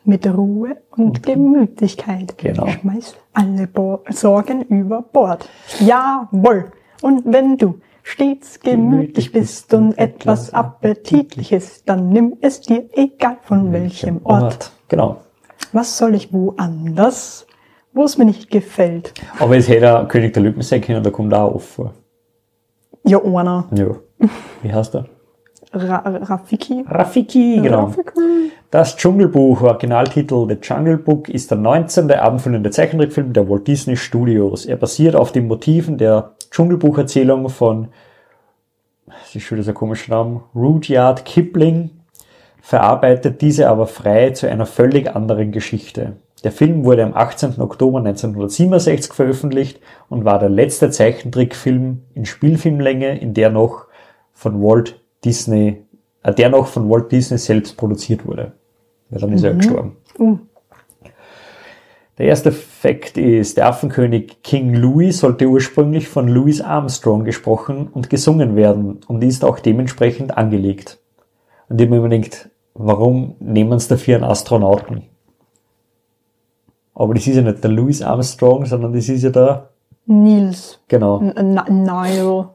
[0.04, 2.38] Mit Ruhe und Gemütlichkeit.
[2.38, 2.68] Genau.
[2.68, 5.48] Schmeiß alle Bo Sorgen über Bord.
[5.80, 6.66] Jawohl.
[7.02, 13.74] Und wenn du stets gemütlich bist und etwas Appetitliches, dann nimm es dir, egal von
[13.74, 14.72] welchem Ort.
[14.88, 15.18] Genau.
[15.74, 17.48] Was soll ich woanders,
[17.94, 19.16] wo es mir nicht gefällt?
[19.40, 21.94] Aber es hätte auch König der Lücken sein können, da kommt auch oft vor.
[23.04, 23.68] Ja, einer.
[23.76, 23.88] Ja.
[24.62, 25.06] Wie heißt er?
[25.74, 26.86] Ra Rafiki.
[26.88, 27.86] Rafiki, genau.
[27.86, 28.52] Rafiki.
[28.70, 32.12] Das Dschungelbuch, Originaltitel The Jungle Book, ist der 19.
[32.12, 34.66] abendfüllende Zeichentrickfilm der Walt Disney Studios.
[34.68, 37.90] Er basiert auf den Motiven der Dschungelbucherzählung von,
[39.08, 41.92] das ist schon dieser komische Name, Rudyard Kipling,
[42.62, 46.14] verarbeitet diese aber frei zu einer völlig anderen Geschichte.
[46.44, 47.60] Der Film wurde am 18.
[47.60, 49.80] Oktober 1967 veröffentlicht
[50.10, 53.86] und war der letzte Zeichentrickfilm in Spielfilmlänge, in der noch
[54.34, 55.84] von Walt Disney,
[56.24, 58.52] äh, der noch von Walt Disney selbst produziert wurde.
[59.10, 59.98] Ja, dann ist er gestorben.
[60.20, 60.38] Uh,
[62.18, 68.10] Der erste Fakt ist, der Affenkönig King Louis sollte ursprünglich von Louis Armstrong gesprochen und
[68.10, 71.00] gesungen werden und ist auch dementsprechend angelegt.
[71.68, 75.04] Und ich habe mir überlegt, warum nehmen sie dafür einen Astronauten?
[76.94, 79.70] Aber das ist ja nicht der Louis Armstrong, sondern das ist ja der,
[80.06, 80.80] Nils.
[80.88, 82.50] genau, N Nile.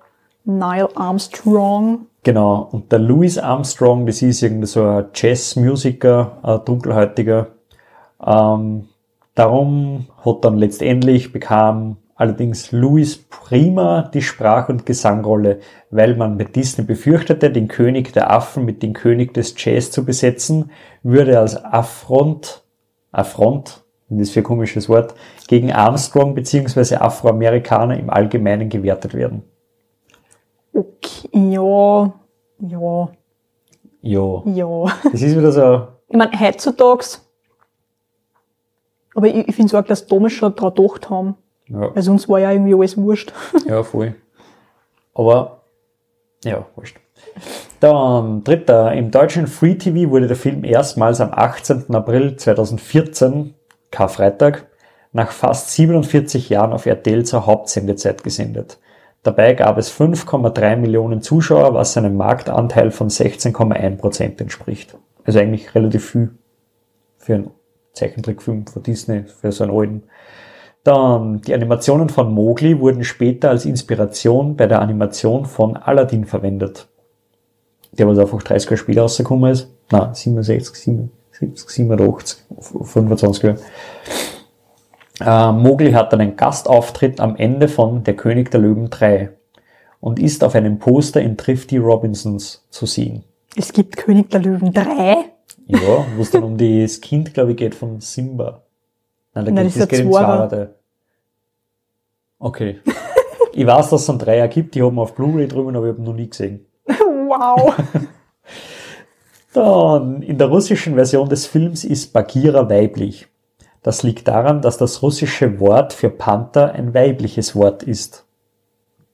[0.45, 2.07] Nile Armstrong.
[2.23, 2.69] genau.
[2.73, 7.49] Und der Louis Armstrong, das ist irgendwie so ein Jazzmusiker, ein dunkelhäutiger.
[8.25, 8.89] Ähm,
[9.41, 16.55] darum hat dann letztendlich bekam allerdings Louis Prima die Sprach- und Gesangrolle, weil man mit
[16.55, 20.71] Disney befürchtete, den König der Affen mit dem König des Jazz zu besetzen,
[21.03, 22.63] würde als Affront,
[23.13, 25.15] Affront, das ist für ein komisches Wort,
[25.49, 26.97] gegen Armstrong bzw.
[26.97, 29.43] Afroamerikaner im Allgemeinen gewertet werden.
[30.75, 32.13] Okay, ja.
[32.59, 33.09] Ja.
[34.03, 34.85] Ja, Ja.
[35.05, 37.05] das ist wieder so, Ich meine, heutzutage,
[39.21, 41.37] aber ich, ich finde es auch, dass damals schon dran gedacht haben.
[41.69, 43.33] ja, Weil sonst war ja irgendwie alles wurscht.
[43.67, 44.15] ja voll.
[45.15, 45.61] Aber,
[46.43, 46.97] ja, wurscht.
[47.81, 51.95] Dann dritter, im deutschen Free TV wurde der Film erstmals am 18.
[51.95, 53.55] April 2014,
[53.91, 54.67] Karfreitag,
[55.13, 58.79] nach fast 47 Jahren auf RTL zur Hauptsendezeit gesendet.
[59.23, 64.97] Dabei gab es 5,3 Millionen Zuschauer, was einem Marktanteil von 16,1 Prozent entspricht.
[65.25, 66.31] Also eigentlich relativ viel
[67.19, 67.51] für einen
[67.93, 70.03] Zeichentrickfilm von Disney, für so einen alten.
[70.85, 76.89] Dann, die Animationen von Mowgli wurden später als Inspiration bei der Animation von Aladdin verwendet.
[77.93, 79.69] Der was einfach 30 Jahre später rausgekommen ist.
[79.91, 82.39] Nein, 67, 77, 87,
[82.83, 83.59] 25 Jahre.
[85.21, 89.31] Äh, Mowgli hat einen Gastauftritt am Ende von Der König der Löwen 3
[90.01, 93.25] und ist auf einem Poster in Thrifty Robinsons zu sehen.
[93.55, 95.30] Es gibt König der Löwen 3.
[95.73, 98.63] Ja, wo es dann um das Kind, glaube ich, geht von Simba.
[99.35, 100.49] Nein, da Nein, geht, das geht im Zweiter.
[100.49, 100.75] Zweite.
[102.39, 102.81] Okay.
[103.53, 106.03] ich weiß, dass es einen Dreier gibt, die haben auf Blu-ray drüben, aber ich habe
[106.03, 106.67] noch nie gesehen.
[107.31, 107.75] Wow.
[109.53, 113.29] Dann, in der russischen Version des Films ist Bagheera weiblich.
[113.83, 118.25] Das liegt daran, dass das russische Wort für Panther ein weibliches Wort ist.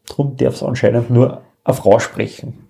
[0.06, 2.68] Drum darf es anscheinend nur eine Frau sprechen.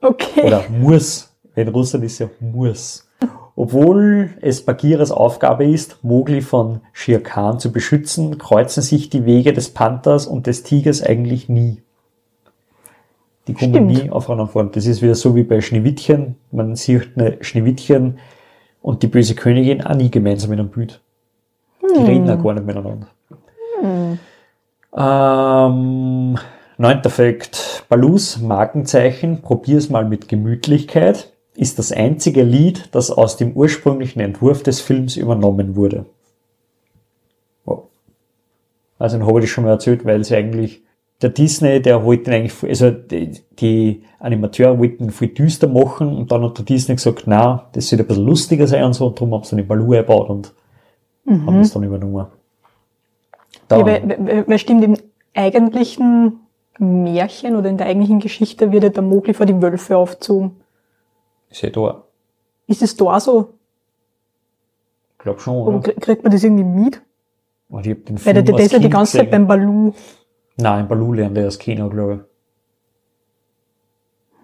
[0.00, 0.42] Okay.
[0.46, 1.33] Oder muss.
[1.56, 3.08] In Russland ist ja muss.
[3.56, 9.52] Obwohl es Bagheeras Aufgabe ist, Mowgli von Shere Khan zu beschützen, kreuzen sich die Wege
[9.52, 11.80] des Panthers und des Tigers eigentlich nie.
[13.46, 13.88] Die kommen Stimmt.
[13.88, 14.64] nie aufeinander vor.
[14.64, 16.36] Das ist wieder so wie bei Schneewittchen.
[16.50, 18.18] Man sieht eine Schneewittchen
[18.82, 21.00] und die böse Königin auch nie gemeinsam in einem Bild.
[21.82, 23.06] Die reden auch gar nicht miteinander.
[24.96, 26.38] Ähm,
[26.78, 27.84] neunter Fakt.
[27.88, 34.62] Balus Markenzeichen, probier's mal mit Gemütlichkeit, ist das einzige Lied, das aus dem ursprünglichen Entwurf
[34.62, 36.06] des Films übernommen wurde.
[37.64, 37.84] Oh.
[38.98, 40.82] Also dann habe ich das schon mal erzählt, weil sie eigentlich,
[41.22, 46.16] der Disney, der wollte ihn eigentlich, also die, die Animateure wollten ihn viel düster machen
[46.16, 49.06] und dann hat der Disney gesagt, na, das soll ein bisschen lustiger sein und so,
[49.06, 50.52] und darum haben sie dann den Baloo eingebaut und
[51.26, 52.26] haben das dann übernommen.
[53.68, 54.96] Dann, Ja, weil, weil, stimmt, im
[55.34, 56.40] eigentlichen
[56.78, 60.56] Märchen oder in der eigentlichen Geschichte wird ja der Mowgli vor die Wölfe aufgezogen.
[61.54, 62.02] Ist ja da.
[62.66, 63.54] Ist es da so?
[65.12, 67.00] Ich glaube schon, Oder krie- kriegt man das irgendwie mit?
[67.68, 69.46] Und ich hab den Weil Film der, der als ist ja die ganze Zeit beim
[69.46, 69.92] Balu.
[70.56, 72.26] Nein, in Baloo lernt er das Kino, glaube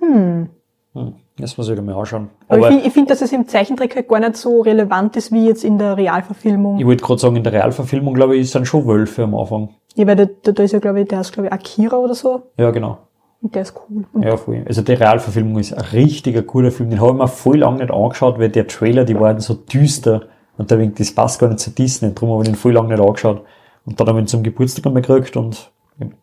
[0.01, 0.49] Hm.
[0.95, 1.01] ich.
[1.01, 1.15] Hm.
[1.37, 2.29] Das muss ich mir anschauen.
[2.49, 5.17] Aber, Aber ich finde, ich find, dass es im Zeichentrick halt gar nicht so relevant
[5.17, 6.79] ist wie jetzt in der Realverfilmung.
[6.79, 9.71] ich wollte gerade sagen, in der Realverfilmung, glaube ich, sind schon Wölfe am Anfang.
[9.95, 12.15] Ja, weil da, da, da ist ja, glaube ich, der ist, glaube ich, Akira oder
[12.15, 12.43] so.
[12.59, 12.99] Ja, genau.
[13.43, 14.05] Und der ist cool.
[14.13, 14.65] Und Ja, voll.
[14.67, 16.91] Also die Realverfilmung ist ein richtiger guter Film.
[16.91, 20.29] Den habe ich mir voll lang nicht angeschaut, weil der Trailer, die waren so düster.
[20.59, 22.15] Und da denke ich, das passt gar nicht zu Disney.
[22.15, 23.43] Darum habe ich den voll lang nicht angeschaut.
[23.87, 25.71] Und dann habe ich ihn zum Geburtstag einmal gekriegt und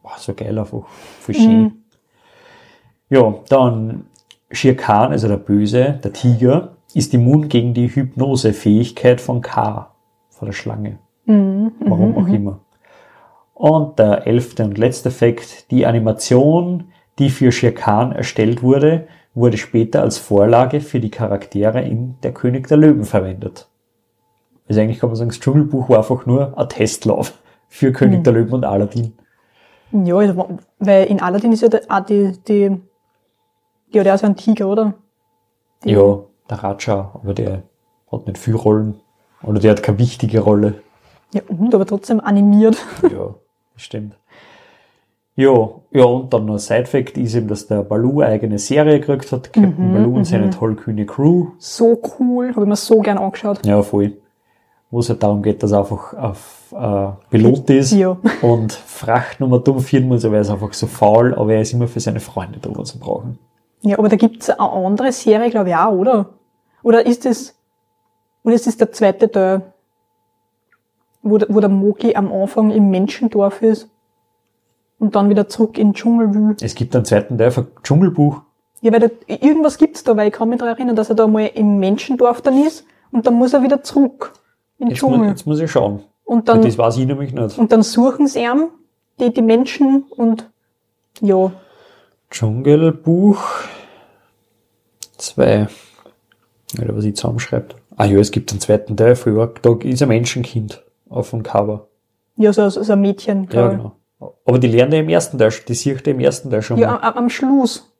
[0.04, 0.84] boah, so geil einfach.
[1.20, 1.84] Voll schön.
[3.10, 4.06] Ja, dann
[4.52, 9.92] Shere Khan, also der Böse, der Tiger, ist immun gegen die Hypnosefähigkeit von K,
[10.30, 11.00] von der Schlange.
[11.26, 12.60] Warum auch immer.
[13.54, 16.86] Und der elfte und letzte Fakt, die Animation,
[17.20, 22.34] die für Shere Khan erstellt wurde, wurde später als Vorlage für die Charaktere in Der
[22.34, 23.68] König der Löwen verwendet.
[24.68, 27.34] Also eigentlich kann man sagen, das Dschungelbuch war einfach nur ein Testlauf
[27.70, 29.14] für König der Löwen und Aladdin.
[29.92, 32.80] ja, also, weil in Aladdin ist ja der, auch die, die,
[33.92, 34.94] ja, der ist ja ein Tiger, oder?
[35.84, 37.64] Die- Ja, der Raja, aber der
[38.12, 39.00] hat nicht viel Rollen.
[39.44, 40.82] Oder der hat keine wichtige Rolle.
[41.34, 42.78] Ja, und, aber trotzdem animiert.
[43.04, 43.36] Ja,
[43.76, 44.18] stimmt.
[45.40, 49.00] Ja, ja, und dann noch ein Side-Fact ist eben, dass der Baloo eine eigene Serie
[49.00, 51.50] gekriegt hat, Captain Baloo und seine tollkühne Crew.
[51.60, 53.64] So cool, habe ich mir so gern angeschaut.
[53.66, 54.14] Ja, voll.
[54.90, 58.18] wo es halt darum geht, dass er einfach auf äh, Pilot ist Ja.
[58.42, 61.72] und Fracht nochmal dumm führen muss, aber er ist einfach so faul, aber er ist
[61.74, 63.38] immer für seine Freunde da, was brauchen.
[63.82, 66.30] Ja, aber da gibt's eine andere Serie, glaube ich, auch, oder?
[66.82, 67.54] Oder ist es,
[68.44, 69.62] oder ist es der zweite Teil,
[71.22, 73.88] wo, der- wo der Moki am Anfang im Menschendorf ist
[75.00, 76.56] und dann wieder zurück in den Dschungel will?
[76.62, 78.42] Es gibt einen zweiten Teil von Dschungelbuch.
[78.82, 81.28] Ja, weil da, irgendwas gibt's da, weil ich kann mich daran erinnern, dass er da
[81.28, 84.34] mal im Menschendorf dann ist und dann muss er wieder zurück
[84.78, 85.30] in den Jetzt, Dschungel.
[85.30, 86.04] jetzt muss ich schauen.
[86.26, 87.58] Und Weil dann, das weiß ich nämlich nicht.
[87.58, 88.68] und dann suchen sie ihn,
[89.20, 90.50] die, die Menschen und,
[91.22, 91.52] ja,
[92.30, 93.40] Dschungelbuch
[95.18, 95.68] 2.
[96.82, 97.76] Oder was ich zusammenschreibt.
[97.96, 99.16] Ah ja, es gibt einen zweiten Teil.
[99.16, 101.88] Früher, da ist ein Menschenkind auf dem Cover.
[102.36, 103.94] ja, so, so ein Mädchen, Ja, genau.
[104.20, 106.92] Aber die lernt ja im ersten Teil, die sieht ja im ersten Teil schon Ja,
[106.92, 107.00] mal.
[107.02, 107.92] am, am Schluss.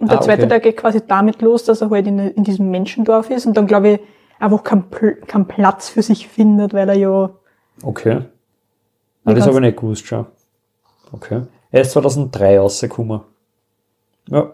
[0.00, 0.50] Und der Ah, zweite okay.
[0.50, 3.66] Tag geht quasi damit los, dass er halt in, in diesem Menschendorf ist und dann,
[3.66, 4.00] glaube ich,
[4.40, 7.30] einfach keinen Pl keinen Platz für sich findet, weil er ja,
[7.84, 8.22] Okay.
[9.24, 10.26] Ah, das habe ich nicht gewusst schon.
[11.12, 11.42] Okay.
[11.70, 13.20] Er ist 2003 rausgekommen.
[14.28, 14.52] Ja,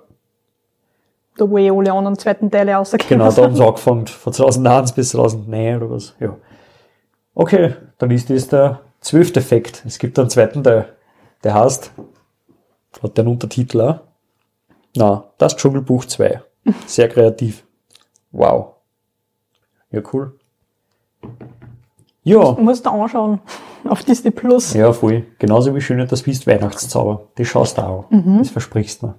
[1.39, 4.07] da wo eh alle anderen zweiten Teile rausgekommen genau, da haben sie angefangen.
[4.07, 6.15] Von 2001 bis 2009 oder was.
[6.21, 6.37] Ja.
[7.35, 9.83] Okay, dann ist das der zwölfte Effekt.
[9.87, 10.93] Es gibt einen zweiten Teil.
[11.45, 11.93] Der heißt,
[13.03, 14.01] hat der einen Untertitel auch?
[14.97, 16.43] Na, das Dschungelbuch 2.
[16.87, 17.65] Sehr kreativ.
[18.33, 18.75] Wow.
[19.91, 20.39] Ja, cool.
[22.25, 22.53] Ja.
[22.53, 23.41] Du musst da anschauen.
[23.89, 24.75] Auf Disney Plus.
[24.75, 25.25] Ja, voll.
[25.39, 27.29] Genauso wie schön das bist Weihnachtszauber.
[27.37, 28.11] Das schaust du auch.
[28.11, 28.39] Mhm.
[28.39, 29.15] Das versprichst du mir.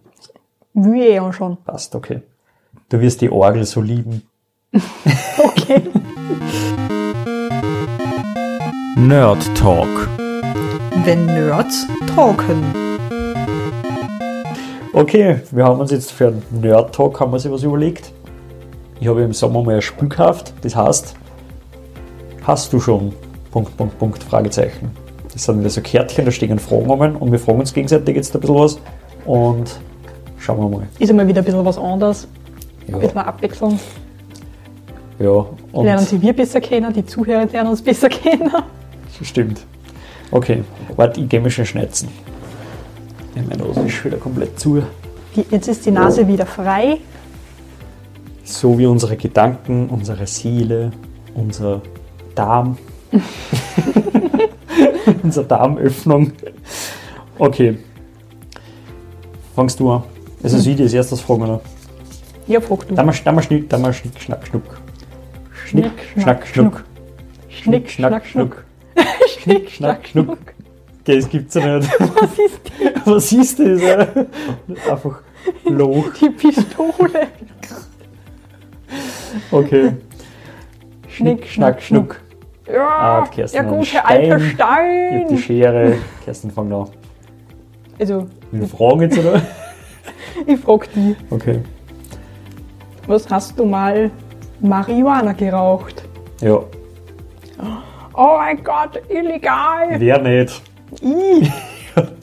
[0.74, 1.58] Will ich eh anschauen.
[1.66, 2.22] Passt, okay.
[2.90, 4.24] Du wirst die Orgel so lieben.
[5.38, 5.82] Okay.
[8.96, 10.10] Nerd Talk.
[11.06, 12.64] Wenn Nerds talken.
[14.94, 18.12] Okay, wir haben uns jetzt für einen Nerd Talk haben wir sich was überlegt.
[19.00, 20.54] Ich habe im Sommer mal ein Spiel gekauft.
[20.62, 21.16] Das heißt,
[22.46, 23.14] hast du schon?
[23.52, 24.92] Punkt, Punkt, Punkt, Fragezeichen.
[25.32, 28.36] Das sind wieder so Kärtchen, da stehen Fragen um und wir fragen uns gegenseitig jetzt
[28.36, 28.80] ein bisschen was
[29.26, 29.80] und
[30.38, 30.88] schauen wir mal.
[30.98, 32.28] Ist immer wieder ein bisschen was anderes.
[32.88, 33.80] Ja, Ein bisschen Abwechslung.
[35.20, 38.52] ja Lernen und sie wir besser kennen, die Zuhörer lernen uns besser kennen.
[39.22, 39.62] stimmt.
[40.32, 40.64] Okay,
[40.96, 42.10] warte, ich gehe mir schon schnetzen.
[43.36, 44.84] Meine Nase ist wieder komplett zu.
[45.50, 46.98] Jetzt ist die Nase wieder frei.
[48.44, 50.92] So wie unsere Gedanken, unsere Seele,
[51.36, 51.82] unser
[52.36, 52.78] Darm.
[55.24, 56.32] unsere Darmöffnung.
[57.38, 57.78] Okay.
[59.56, 60.04] Fangst du an.
[60.44, 61.62] Also sie die als erstes fragen, oder?
[62.48, 62.96] Ja, frag du.
[62.96, 64.82] Da mal, da mal schnick, da mal schnick, schnack, schnuck.
[65.66, 66.84] Schnick, schnack, schnuck.
[67.50, 68.64] Schnick, schnack, schnuck.
[69.28, 70.38] Schnick, schnack, schnuck.
[71.02, 71.90] Okay, das gibt's ja nicht.
[72.00, 74.88] Was ist die, Was ist das?
[74.92, 75.22] Einfach
[75.66, 76.14] Loch.
[76.22, 77.28] die Pistole?
[79.52, 79.94] Okay.
[81.08, 82.20] Schnick, schnack, schnuck.
[82.72, 82.88] Ja,
[83.24, 85.28] Ah, Kerstin der gute alte Stein.
[85.30, 85.38] Die.
[85.38, 85.98] Schere.
[86.24, 86.88] Kerstin, fang an.
[88.00, 89.42] Also, Wir fragen jetzt, oder?
[90.46, 91.60] ich frag die, Okay.
[93.08, 94.12] was hast du mal
[94.62, 96.04] Marihuana geraucht?
[96.42, 96.54] Ja.
[96.54, 96.66] Oh
[98.20, 100.00] mein Gott, illegal.
[100.00, 100.62] Wer nicht?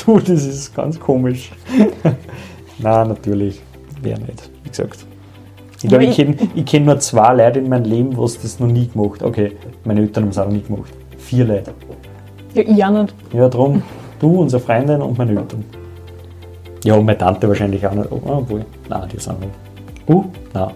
[0.05, 1.51] Du, das ist ganz komisch.
[2.79, 3.61] Nein, natürlich.
[4.01, 5.05] Wer nicht, wie gesagt.
[5.83, 8.89] Ich glaube, ich kenne kenn nur zwei Leute in meinem Leben, was das noch nie
[8.89, 9.53] gemacht Okay,
[9.85, 10.93] meine Eltern haben es auch noch nie gemacht.
[11.19, 11.75] Vier Leute.
[12.55, 13.15] Ja, ich auch nicht.
[13.33, 13.83] Ja, drum,
[14.21, 15.65] du, unsere Freundin und meine Eltern.
[16.85, 18.11] Ja, und meine Tante wahrscheinlich auch nicht.
[18.11, 19.53] Oh, obwohl, nein, die sind nicht.
[20.07, 20.31] Du?
[20.55, 20.71] Nein.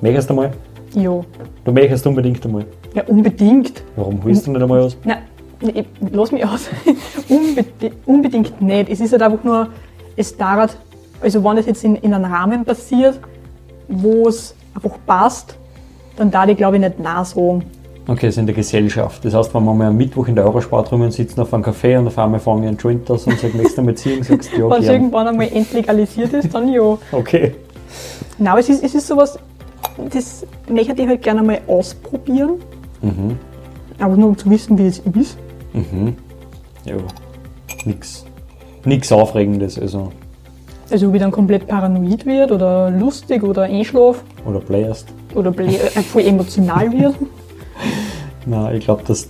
[0.00, 0.52] Möchtest du mal?
[0.94, 1.20] Ja.
[1.64, 2.64] Du möchtest unbedingt einmal.
[2.96, 3.82] Ja, unbedingt.
[3.94, 4.96] Warum holst du nicht einmal aus?
[5.04, 5.18] Nein,
[5.60, 6.70] ich, lass mich aus.
[7.28, 8.88] Unbedi unbedingt nicht.
[8.88, 9.68] Es ist halt einfach nur,
[10.16, 10.78] es dauert,
[11.20, 13.20] also wenn es jetzt in, in einem Rahmen passiert,
[13.86, 15.58] wo es einfach passt,
[16.16, 17.64] dann darf ich glaube ich nicht Nein sagen.
[18.08, 19.22] Okay, ist in der Gesellschaft.
[19.26, 21.98] Das heißt, wenn wir mal am Mittwoch in der Eurosport rum sitzen auf einem Café
[21.98, 24.60] und auf einmal fangen wir einen Joint aus und sagen, nächstes Mal ziehen, sagst du
[24.60, 26.96] ja, Wenn es irgendwann einmal entlegalisiert ist, dann ja.
[27.12, 27.56] Okay.
[28.38, 29.38] Nein, es ist, es ist sowas,
[30.14, 32.52] das möchte ich halt gerne mal ausprobieren.
[33.06, 33.38] Mhm.
[33.98, 35.38] Aber nur um zu wissen, wie es ist.
[35.72, 36.14] Mhm.
[36.84, 36.94] Ja.
[37.84, 38.24] Nix.
[38.84, 40.12] Nix Aufregendes, also.
[40.90, 45.08] Also wie dann komplett paranoid wird oder lustig oder einschlaf Oder playerst.
[45.34, 47.14] oder blä- äh, voll emotional wird.
[48.46, 49.26] Nein, ich glaube, dass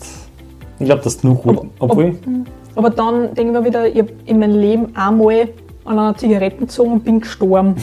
[0.79, 1.71] ich glaube, du noch gut.
[1.79, 2.17] Obwohl,
[2.75, 5.49] Aber dann denke ich mir wieder, ich habe in meinem Leben einmal
[5.87, 7.77] an einer Zigarette gezogen und bin gestorben.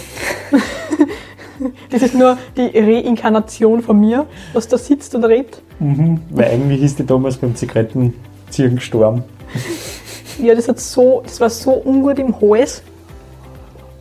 [1.89, 5.62] das ist nur die Reinkarnation von mir, was da sitzt und redet.
[5.80, 9.23] weil eigentlich ist die damals beim Zigarettenziehen gestorben.
[10.41, 12.82] Ja, das hat so, das war so ungut im Hals,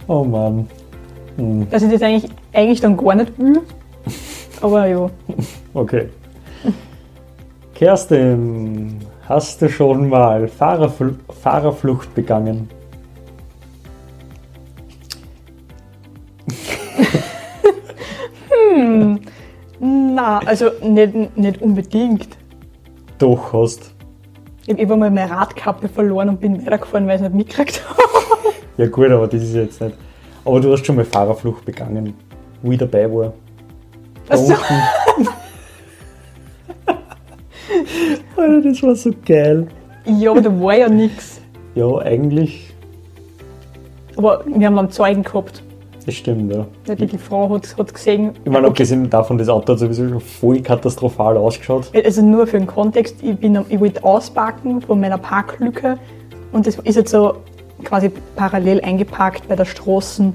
[0.09, 0.69] Oh Mann.
[1.37, 3.61] Hm, dass ich das eigentlich, eigentlich dann gar nicht will.
[4.61, 5.11] Aber ja,
[5.75, 6.09] Okay.
[7.75, 8.99] Kerstin,
[9.29, 12.69] hast du schon mal Fahrerfl Fahrerflucht begangen?
[19.81, 22.29] Na, also nicht, nicht unbedingt.
[23.19, 23.95] Doch, hast.
[24.67, 28.01] Ich habe einmal meine Radkappe verloren und bin weitergefahren, weil ich es nicht mitgekriegt habe.
[28.77, 29.97] Ja gut, aber das ist jetzt nicht.
[30.45, 32.15] Aber du hast schon mal Fahrerflucht begangen,
[32.63, 33.33] wo ich dabei war.
[34.29, 34.55] Da so.
[38.37, 39.67] Alter, das war so geil.
[40.05, 41.41] Ja, aber da war ja nichts.
[41.75, 42.75] Ja, eigentlich,
[44.17, 45.63] Aber wir haben dann Zeugen gehabt.
[46.05, 46.67] Das stimmt, ja.
[46.87, 48.33] Ja, Die, die Frau hat, hat gesehen.
[48.45, 51.91] Ich meine, abgesehen davon, das Auto hat sowieso schon voll katastrophal ausgeschaut.
[52.05, 55.99] Also nur für den Kontext, ich, bin, ich wollte ausparken von meiner Parklücke
[56.53, 57.37] und das ist jetzt so
[57.85, 60.33] quasi parallel eingeparkt bei der Straße.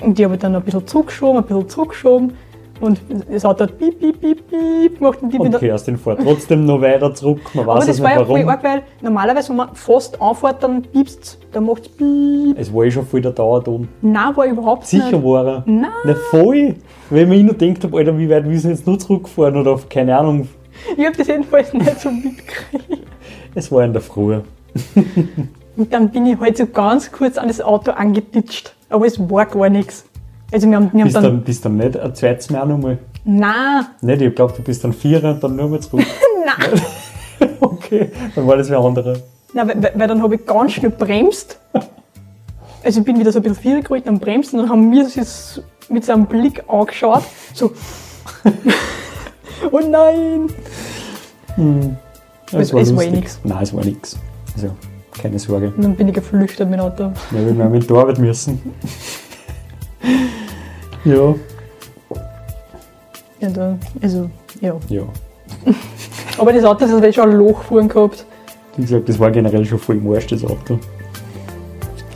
[0.00, 2.32] Und die habe ich dann ein bisschen zugeschoben, ein bisschen zugeschoben
[2.80, 5.58] und das Auto hat piep, piep, piep, piep gemacht und bin Und da.
[5.58, 7.40] Kerstin fährt trotzdem noch weiter zurück.
[7.54, 8.48] Man Aber weiß es das nicht war ja voll warum.
[8.50, 12.58] arg, weil normalerweise, wenn man fast anfährt, dann piepst dann macht es piep.
[12.58, 13.88] Es war eh schon voll der Dauerton.
[14.02, 15.24] Nein, war überhaupt Sicher nicht.
[15.24, 15.62] war er.
[15.66, 15.90] Nein.
[16.04, 16.74] Na voll.
[17.10, 19.72] Weil ich mir nur gedacht habe, Alter, wie weit willst du jetzt nur zurückfahren oder
[19.72, 20.48] auf, keine Ahnung.
[20.96, 23.06] Ich habe das jedenfalls nicht so mitgekriegt.
[23.54, 24.40] Es war in der Früh.
[25.76, 28.74] Und dann bin ich halt so ganz kurz an das Auto angetitscht.
[28.90, 30.07] Aber es war gar nichts.
[30.50, 31.22] Also wir haben, wir haben Bist dann...
[31.24, 32.98] dann, bist dann nicht ein zweites Mal nochmal.
[33.24, 36.06] Nein, Nicht, ich glaube, du bist dann vierer und dann nur mal zurück.
[36.46, 37.50] nein.
[37.60, 39.22] okay, dann war das wer andere.
[39.52, 41.58] Nein, weil, weil- dann habe ich ganz schnell bremst.
[42.82, 45.04] Also ich bin wieder so ein bisschen vierig gerollt, dann bremst und dann haben wir
[45.04, 47.24] es mit so einem Blick angeschaut.
[47.52, 47.72] So.
[49.70, 50.48] oh nein!
[52.52, 53.38] Es- es war eh nix.
[53.44, 54.16] Nein, es war nichts.
[54.54, 54.70] Also,
[55.20, 55.72] keine Sorge.
[55.76, 57.12] Und dann bin ich geflüchtet mit dem Auto.
[57.32, 58.60] Ja, wir haben mit der Arbeit müssen.
[61.04, 61.34] ja,
[63.40, 64.30] Ja, da, also,
[64.60, 64.76] ja.
[64.88, 65.02] ja.
[66.38, 68.24] Aber das Auto hat schon ein Loch vorhin gehabt.
[68.76, 70.78] Wie gesagt, das war generell schon voll im Arsch, das Auto.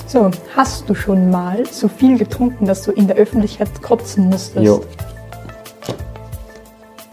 [0.06, 4.64] So, hast du schon mal so viel getrunken, dass du in der Öffentlichkeit kotzen musstest?
[4.64, 4.78] Ja.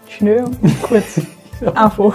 [0.08, 1.22] Schnell und kurz.
[1.76, 2.14] Einfach.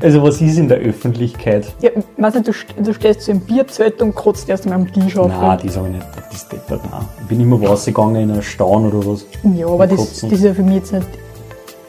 [0.00, 1.66] Also, was ist in der Öffentlichkeit?
[1.80, 4.92] Ja, weißt du, du, st- du stehst so im Bierzelt und kotzt erst mal am
[4.92, 5.28] Tisch auf.
[5.28, 7.02] Nein, die sagen nicht, das ist deppert, nein.
[7.20, 9.24] Ich bin immer rausgegangen in einen Staun oder was.
[9.56, 11.06] ja, aber das, das ist ja für mich jetzt nicht.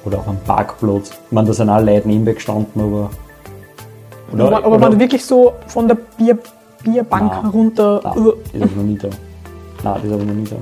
[0.06, 1.10] Oder auf einem Parkplatz.
[1.10, 3.10] Ich meine, da sind auch Leute neben mir gestanden, aber.
[4.34, 6.38] Oder, aber aber oder, wenn du wirklich so von der Bier,
[6.84, 7.46] Bierbank Nein.
[7.52, 8.02] runter.
[8.04, 9.08] Nein, das habe ich noch nie da.
[9.84, 10.56] Nein, das habe ich noch nie da.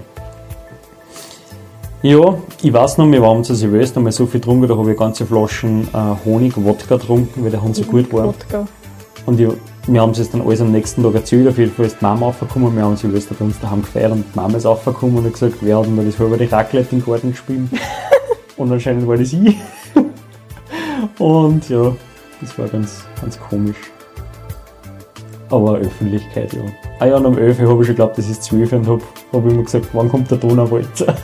[2.03, 4.97] Ja, ich weiß noch, wir waren zu Silvester mal so viel getrunken, da habe ich
[4.97, 8.25] ganze Flaschen äh, Honig, Wodka getrunken, weil der Hund so gut war.
[8.25, 8.67] Wodka.
[9.25, 9.47] Und ich,
[9.87, 11.47] wir haben es dann alles am nächsten Tag erzählt.
[11.47, 12.75] Auf jeden Fall ist die Mama aufgekommen.
[12.75, 15.55] Wir haben Silvester bei uns daheim gefeiert und die Mama ist aufgekommen und hat gesagt,
[15.61, 17.69] wer hat denn da das halbe die Raclette im Garten gespielt?
[18.57, 19.55] und anscheinend war das ich.
[21.19, 21.95] und ja,
[22.41, 23.77] das war ganz, ganz komisch.
[25.49, 26.63] Aber Öffentlichkeit, ja.
[26.99, 28.87] Ah ja, und um 11 Uhr habe ich schon geglaubt, das ist 12 Uhr und
[28.87, 31.15] habe hab immer gesagt, wann kommt der Donauwalzer?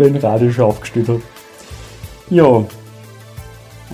[0.00, 1.22] Weil Radio schon aufgestellt habe.
[2.30, 2.64] Ja,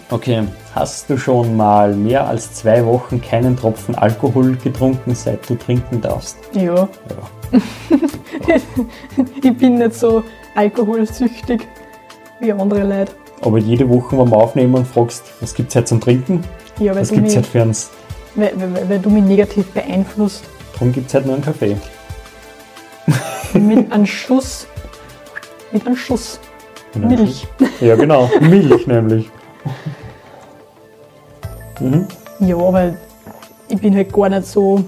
[0.09, 5.57] Okay, hast du schon mal mehr als zwei Wochen keinen Tropfen Alkohol getrunken, seit du
[5.57, 6.37] trinken darfst?
[6.53, 6.75] Ja.
[6.77, 6.89] Ja.
[9.43, 10.23] ich bin nicht so
[10.55, 11.67] alkoholsüchtig
[12.39, 13.13] wie andere Leute.
[13.41, 16.45] Aber jede Woche, wenn wir aufnehmen und fragst, was gibt's heute zum Trinken?
[16.79, 17.91] Ja, weil Was gibt's mich, heute für uns?
[18.37, 20.45] weil, weil, weil du mich negativ beeinflusst.
[20.75, 21.77] Darum gibt's heute nur einen Kaffee.
[23.55, 24.69] Mit einem Schuss.
[25.77, 26.41] Mit einem Schuss.
[26.95, 27.47] Milch.
[27.83, 28.31] Ja, genau.
[28.41, 29.31] Milch nämlich.
[32.41, 32.95] Ja, aber
[33.69, 34.83] ich bin halt gar nicht so,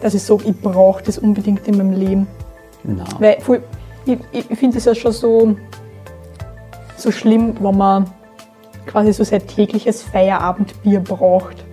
[0.00, 2.28] dass ich sage, ich brauche das unbedingt in meinem Leben.
[2.84, 3.64] Na, Weil voll,
[4.04, 5.56] ich, ich finde es ja schon so,
[6.96, 8.08] so schlimm, wenn man
[8.86, 11.64] quasi so sein tägliches Feierabendbier braucht.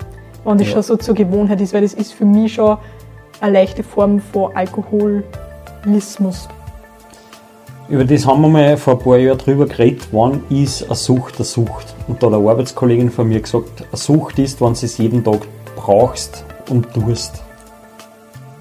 [0.44, 0.74] Wenn das Ja.
[0.74, 2.80] schon so zur Gewohnheit ist, weil das ist für mich schon
[3.42, 6.48] eine leichte Form von Alkoholismus.
[7.90, 11.36] Über das haben wir mal vor ein paar Jahren drüber geredet, wann ist eine Sucht
[11.38, 11.94] eine Sucht?
[12.08, 15.24] Und da hat eine Arbeitskollegin von mir gesagt, eine Sucht ist, wenn du es jeden
[15.24, 15.42] Tag
[15.76, 17.44] brauchst und tust.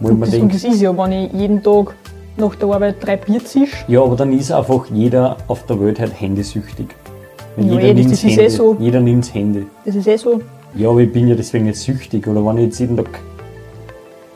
[0.00, 1.94] Wo ich mir Das, und denke, das ist ja, wenn ich jeden Tag
[2.36, 6.00] nach der Arbeit drei Bier zisch, Ja, aber dann ist einfach jeder auf der Welt
[6.00, 6.88] halt handysüchtig.
[7.56, 8.50] Ja, jeder eh, das- nimmt's das ist eh Handy.
[8.56, 8.76] so.
[8.80, 9.66] Jeder nimmt's Handy.
[9.84, 10.40] das ist eh so,
[10.74, 12.26] Ja, aber ich bin ja deswegen nicht süchtig.
[12.26, 13.20] Oder wenn ich jetzt jeden Tag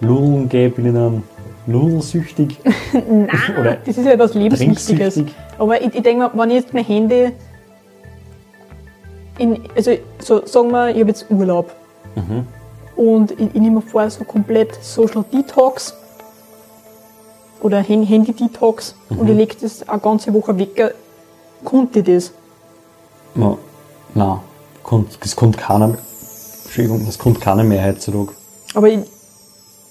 [0.01, 1.23] Ludeln gehe, bin ich dann
[1.67, 2.59] Ludelsüchtig.
[3.59, 5.23] Oder das ist ja etwas Lebenswichtiges.
[5.59, 7.33] Aber ich, ich denke mir, wenn ich jetzt mein Handy
[9.39, 11.71] in, also so, sagen wir, ich habe jetzt Urlaub
[12.15, 12.47] Mhm.
[12.97, 15.95] und ich, ich nehme mir vor, so komplett Social Detox
[17.61, 19.19] oder Hand- Handy Detox Mhm.
[19.19, 20.95] und ich lege das eine ganze Woche weg,
[21.65, 22.33] konnte ich das.
[23.35, 23.59] Ja,
[24.15, 24.39] nein.
[24.83, 25.99] Kommt, das kommt keiner,
[26.65, 28.29] Entschuldigung, das kommt keiner mehr heutzutage.
[28.75, 29.01] Aber ich,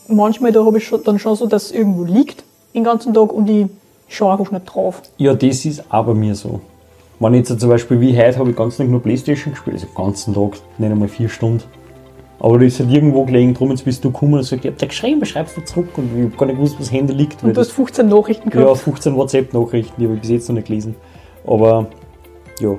[0.08, 2.44] manchmal da habe ich schon, dann schon so, dass es irgendwo liegt
[2.74, 3.68] den ganzen Tag und ich
[4.08, 5.02] schaue einfach nicht drauf.
[5.18, 6.60] Ja, das ist bei mir so.
[7.20, 9.88] Wenn ich jetzt zum Beispiel wie heute habe ich ganz Tag nur Playstation gespielt, also
[9.88, 11.64] den ganzen Tag, nicht einmal vier Stunden.
[12.40, 14.78] Aber da ist halt irgendwo gelegen drum, jetzt bist du gekommen und sagst, ich hab
[14.78, 17.42] dir geschrieben, schreibst du zurück und ich hab gar nicht gewusst, wo das Handy liegt.
[17.42, 18.80] Und du hast das, 15 Nachrichten ja, gehabt.
[18.80, 20.96] 15 WhatsApp-Nachrichten, die habe ich bis jetzt noch nicht gelesen.
[21.48, 21.88] Aber,
[22.60, 22.76] ja.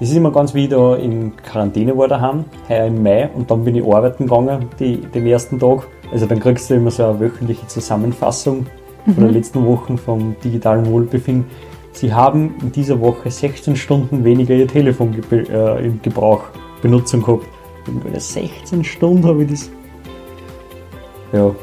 [0.00, 3.50] Es ist immer ganz wie ich da in Quarantäne war daheim, heuer im Mai, und
[3.50, 5.86] dann bin ich arbeiten gegangen, die, den ersten Tag.
[6.12, 8.66] Also dann kriegst du immer so eine wöchentliche Zusammenfassung
[9.04, 11.46] von der letzten Wochen vom digitalen Wohlbefinden.
[11.92, 16.42] Sie haben in dieser Woche 16 Stunden weniger ihr Telefon ge äh, im Gebrauch,
[16.82, 17.46] Benutzung gehabt.
[18.12, 19.70] Der 16 Stunden habe ich das.
[21.32, 21.54] Ja.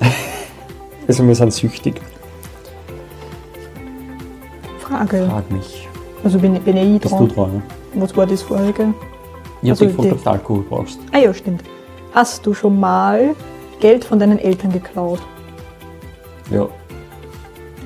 [1.08, 2.00] Also wir sind süchtig.
[4.78, 5.26] Frage.
[5.28, 5.88] Frag mich.
[6.24, 7.34] Also bin, bin ich Bist du dran.
[7.34, 7.52] dran?
[7.54, 7.62] Ne?
[8.02, 8.94] Was war das vorherige?
[9.62, 10.98] Ich Also habe dich gefragt, ob du Alkohol brauchst.
[11.12, 11.62] Ah ja, stimmt.
[12.12, 13.34] Hast du schon mal
[13.80, 15.20] Geld von deinen Eltern geklaut?
[16.50, 16.68] Ja.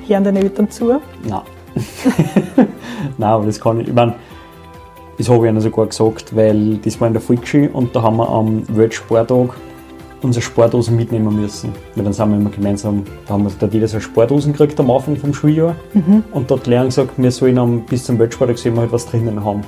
[0.07, 0.99] Hören deine Eltern zu?
[1.23, 1.41] Nein.
[3.17, 3.87] Nein, aber das kann ich.
[3.87, 4.15] Ich meine,
[5.17, 8.17] das habe ich ihnen sogar gesagt, weil das war in der Volksschule und da haben
[8.17, 9.49] wir am Weltsporttag
[10.21, 11.71] unsere Sportdosen mitnehmen müssen.
[11.95, 14.89] Weil dann sind wir immer gemeinsam, da haben wir da jeder so Sportdosen gekriegt am
[14.91, 15.75] Anfang vom Schuljahr
[16.31, 19.43] und dort Lehrer gesagt, wir sollen am, bis zum Weltsporttag sehen wir halt was drinnen
[19.43, 19.61] haben.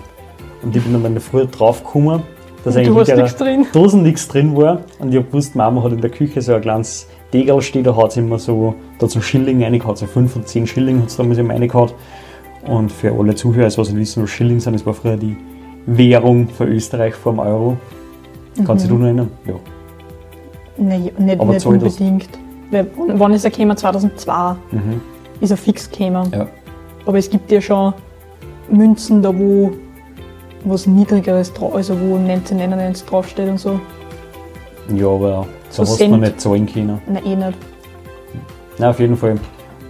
[0.61, 2.23] Und ich bin dann in der Früh drauf gekommen,
[2.63, 3.67] dass Und eigentlich in der nichts drin?
[3.71, 4.81] Dosen nichts drin war.
[4.99, 7.95] Und ich habe gewusst, Mama hat in der Küche so ein kleines Degel stehen, da
[7.95, 11.11] hat sie immer so, da hat so Schilling reingehauen, so 5 und 10 Schilling hat
[11.11, 11.91] sie damals immer reingehauen.
[12.67, 15.37] Und für alle Zuhörer, also was nicht wissen, was Schilling sind, das war früher die
[15.85, 17.77] Währung für Österreich vor dem Euro.
[18.65, 19.31] Kannst du dich noch erinnern?
[19.47, 19.53] Ja.
[20.79, 21.65] Nein, nicht, Aber nicht das?
[21.65, 22.29] unbedingt.
[22.71, 23.75] Weil, wann ist er gekommen?
[23.75, 25.01] 2002 Mhm.
[25.41, 26.31] ist er fix gekommen.
[26.33, 26.47] Ja.
[27.05, 27.93] Aber es gibt ja schon
[28.69, 29.71] Münzen da, wo
[30.65, 33.79] was Niedrigeres drauf, also wo 1999 draufsteht und so.
[34.93, 36.21] Ja, aber So so hast man Cent.
[36.21, 37.01] nicht zahlen können.
[37.07, 37.57] Nein, eh nicht.
[38.77, 39.35] Na, auf jeden Fall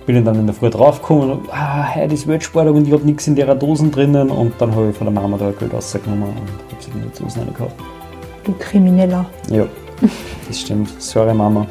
[0.05, 3.03] bin ich dann in der Früh draufgekommen und ah, heute ist Weltsporttag und ich habe
[3.05, 6.23] nichts in der Dosen drinnen und dann habe ich von der Mama da Geld rausgenommen
[6.29, 7.75] und habe sie in die Dosen reingekauft.
[8.43, 9.25] Du Krimineller.
[9.51, 9.65] Ja,
[10.47, 11.01] das stimmt.
[11.01, 11.67] Sorry, Mama.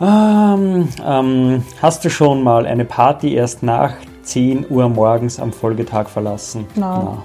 [0.00, 3.92] Ähm, ähm, hast du schon mal eine Party erst nach
[4.22, 6.66] 10 Uhr morgens am Folgetag verlassen?
[6.74, 7.08] Nein.
[7.08, 7.24] Na.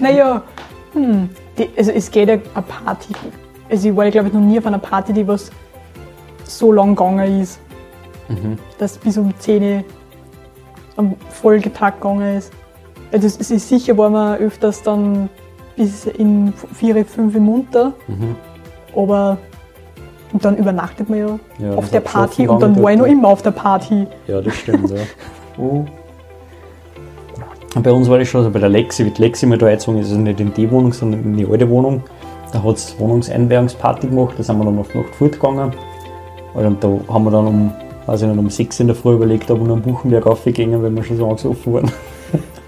[0.00, 0.42] Naja,
[0.92, 3.12] hm, die, also es geht ja eine Party.
[3.70, 5.50] Also ich war, glaube ich, noch nie auf einer Party, die was
[6.44, 7.60] so lang gegangen ist.
[8.78, 9.84] Dass bis um 10 Uhr
[10.96, 12.52] am Folgetag gegangen ist.
[13.12, 15.28] Also es ist sicher, war man öfters dann
[15.76, 17.92] bis in 4, 5 Uhr munter.
[18.94, 19.38] Aber
[20.32, 23.16] und dann übernachtet man ja, Ja, auf der Party und dann war ich noch dort,
[23.16, 24.06] immer auf der Party.
[24.26, 24.96] Ja, das stimmt, ja.
[25.60, 25.84] Oh.
[27.82, 30.08] Bei uns war das schon, also bei der Lexi, die Lexi mal da eingezogen ist,
[30.08, 32.04] also nicht in die Wohnung, sondern in die alte Wohnung.
[32.52, 35.72] Da hat es Wohnungseinweihungsparty gemacht, da sind wir dann auf Nacht fortgegangen.
[36.54, 37.72] Und da haben wir dann um,
[38.06, 40.80] weiß ich nicht, um 6 in der Früh überlegt, ob wir noch am Buchenberg raufgehen,
[40.80, 41.90] weil wir schon so angesoffen waren.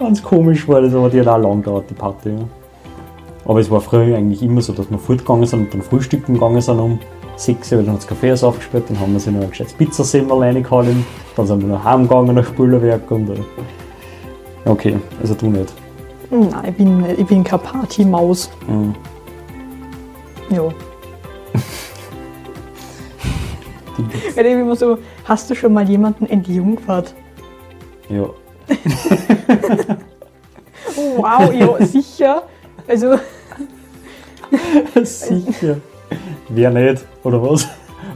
[0.00, 2.30] Ganz komisch war das, aber die hat auch lang gedauert, die Party.
[2.30, 2.38] Ja.
[3.44, 6.62] Aber es war früher eigentlich immer so, dass wir fortgegangen sind und dann frühstücken gegangen
[6.62, 6.98] sind um
[7.36, 9.50] 6 Uhr, weil dann hat das Café erst aufgesperrt, dann haben wir sich noch ein
[9.50, 11.04] gescheites Pizzasemmel reingehauen,
[11.36, 13.40] dann sind wir noch heimgegangen nach Spülerwerk und äh,
[14.64, 15.70] okay, also du nicht.
[16.30, 18.50] Nein, ich bin, ich bin keine Partymaus.
[18.68, 18.94] Mhm.
[20.50, 20.62] Ja.
[24.34, 27.14] Weil ich immer so, hast du schon mal jemanden entjungfert?
[28.08, 28.30] Ja,
[31.16, 32.42] wow, ja, sicher.
[32.86, 33.18] Also,
[35.02, 35.76] sicher.
[36.48, 37.68] Wer nicht, oder was?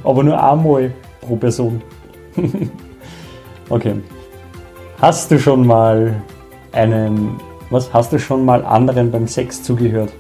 [0.03, 1.83] Aber nur einmal pro Person.
[3.69, 3.95] okay.
[5.01, 6.15] Hast du schon mal
[6.73, 7.41] einen,
[7.71, 10.13] was, hast du schon mal anderen beim Sex zugehört?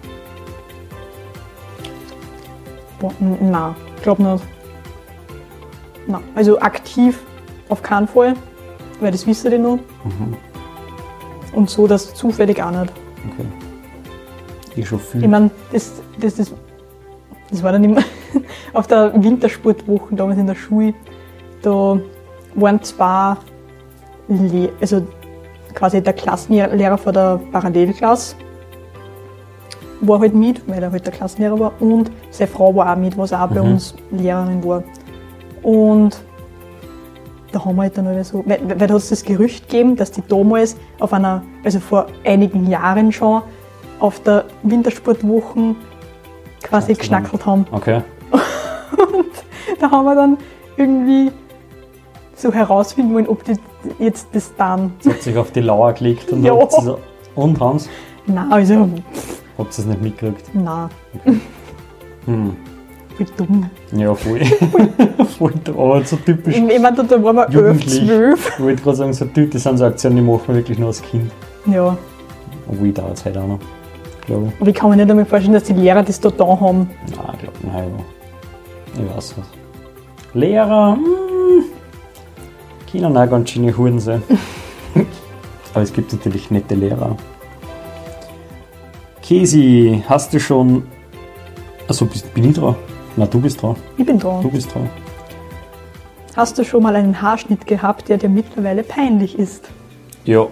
[3.05, 4.45] boah, na, glaub nicht.
[6.07, 7.22] Na, also aktiv
[7.68, 8.35] auf keinen Fall,
[9.01, 9.78] weil das wissen die noch.
[11.53, 12.92] Und so das zufällig auch nicht.
[13.32, 13.47] Okay.
[14.76, 15.22] Ich schon viel.
[15.22, 16.53] Ich meine, das, das, das,
[17.51, 18.03] das war dann immer
[18.72, 20.95] auf der Wintersportwoche damals in der Schule.
[21.62, 21.99] Da
[22.55, 23.36] waren zwei,
[24.28, 25.07] Le also
[25.74, 28.36] quasi der Klassenlehrer von der Parallelklasse
[30.01, 33.16] war halt mit, weil er halt der Klassenlehrer war und seine Frau war auch mit,
[33.16, 34.82] was auch bei uns Lehrerin war.
[35.62, 36.20] Und
[37.55, 39.96] da haben wir halt dann halt so, weil, weil da hat es das Gerücht gegeben,
[39.96, 43.42] dass die damals auf einer, also vor einigen Jahren schon,
[44.00, 45.76] auf der Wintersportwochen
[46.62, 47.66] quasi geschnackelt haben.
[47.70, 48.02] Okay.
[49.80, 50.38] Da haben wir dann
[50.76, 51.30] irgendwie
[52.34, 53.55] so herausfinden wollen, ob die
[53.98, 54.92] jetzt das dann.
[55.07, 56.55] Hat sich auf die Lauer gelegt und Ja.
[56.70, 56.98] sie so,
[57.34, 57.88] und Hans,
[58.26, 58.88] Nein, also,
[59.59, 60.55] habt ihr es nicht mitgekriegt?
[60.55, 60.88] nein.
[62.26, 62.57] Hm.
[63.18, 63.70] Wie dumm.
[63.92, 64.40] Ja, voll.
[65.38, 68.06] voll, aber so typisch Ich, meine, da, waren wir 11, jugendlich.
[68.06, 68.52] 12.
[68.58, 70.88] Ich wollte gerade sagen, so typisch, das sind so Aktionen, die machen wir wirklich nur
[70.88, 71.30] als Kind.
[71.66, 71.96] Ja.
[72.68, 73.58] Obwohl, ich dauert es heute auch noch,
[74.26, 74.60] glaube ich.
[74.60, 76.90] Aber ich kann mir nicht einmal vorstellen, dass die Lehrer das da da haben.
[77.16, 77.92] Nein, ich glaube
[78.96, 79.08] nicht.
[79.10, 79.46] Ich weiß was.
[80.34, 81.64] Lehrer, hm,
[82.90, 84.22] können auch ganz schöne Huren sein.
[85.74, 87.16] Aber es gibt natürlich nette Lehrer.
[89.22, 90.84] Kesi, hast du schon.
[91.88, 92.76] Achso, bist, bin ich dran?
[93.16, 93.76] Na, du bist dran.
[93.96, 94.42] Ich bin dran.
[94.42, 94.88] Du bist dran.
[96.34, 99.70] Hast du schon mal einen Haarschnitt gehabt, der dir mittlerweile peinlich ist?
[100.24, 100.48] Ja.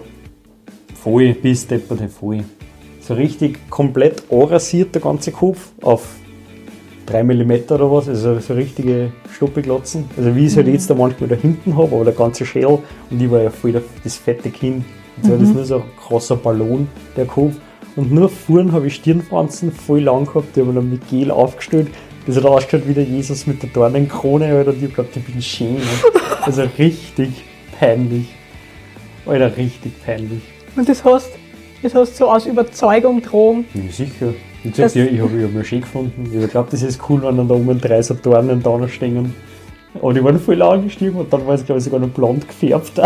[0.95, 2.45] Voll, bis depperte voll.
[3.01, 6.07] So richtig komplett anrasiert der ganze Kopf auf
[7.07, 10.05] 3 mm oder was, also so richtige Stoppeglotzen.
[10.15, 12.79] Also wie ich es halt jetzt da manchmal da hinten habe, aber der ganze Schädel
[13.09, 13.73] und ich war ja voll
[14.05, 14.85] das fette Kind.
[15.17, 16.87] Jetzt war das nur so ein krasser Ballon,
[17.17, 17.55] der Kopf.
[17.97, 21.29] Und nur vorn habe ich Stirnfransen voll lang gehabt, die haben wir dann mit Gel
[21.29, 21.89] aufgestellt.
[22.25, 25.23] Das hat ausgeschaut wie der Jesus mit der Dornenkrone, Alter, und ich hab geglaubt, ich
[25.23, 25.77] bin schön.
[26.41, 27.29] Also richtig
[27.77, 28.27] peinlich.
[29.25, 30.41] Alter, richtig peinlich.
[30.75, 31.31] Und das hast,
[31.81, 33.65] das hast du so aus Überzeugung drohen.
[33.73, 34.33] Ja, sicher.
[34.63, 36.41] Ich, dir, ich habe ich hab mir schön gefunden.
[36.41, 39.33] Ich glaube, das ist cool, wenn dann da oben drei so Dornen da noch stehen.
[39.95, 42.93] Aber die waren voll angestiegen und dann war es, glaube ich, sogar noch blond gefärbt.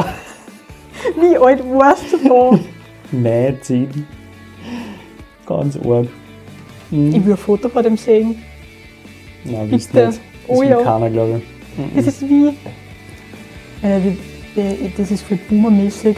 [1.19, 2.59] Wie alt warst du da?
[3.11, 4.05] Nein, zehn.
[5.45, 6.07] Ganz arg.
[6.91, 8.43] ich will ein Foto von dem sehen.
[9.47, 10.07] Nein, wisst nicht.
[10.07, 10.81] Das Oh ja.
[10.81, 11.95] keiner, glaube ich.
[11.95, 12.47] Das ist wie.
[13.81, 14.17] Äh, die,
[14.55, 16.17] die, das ist voll boomermäßig.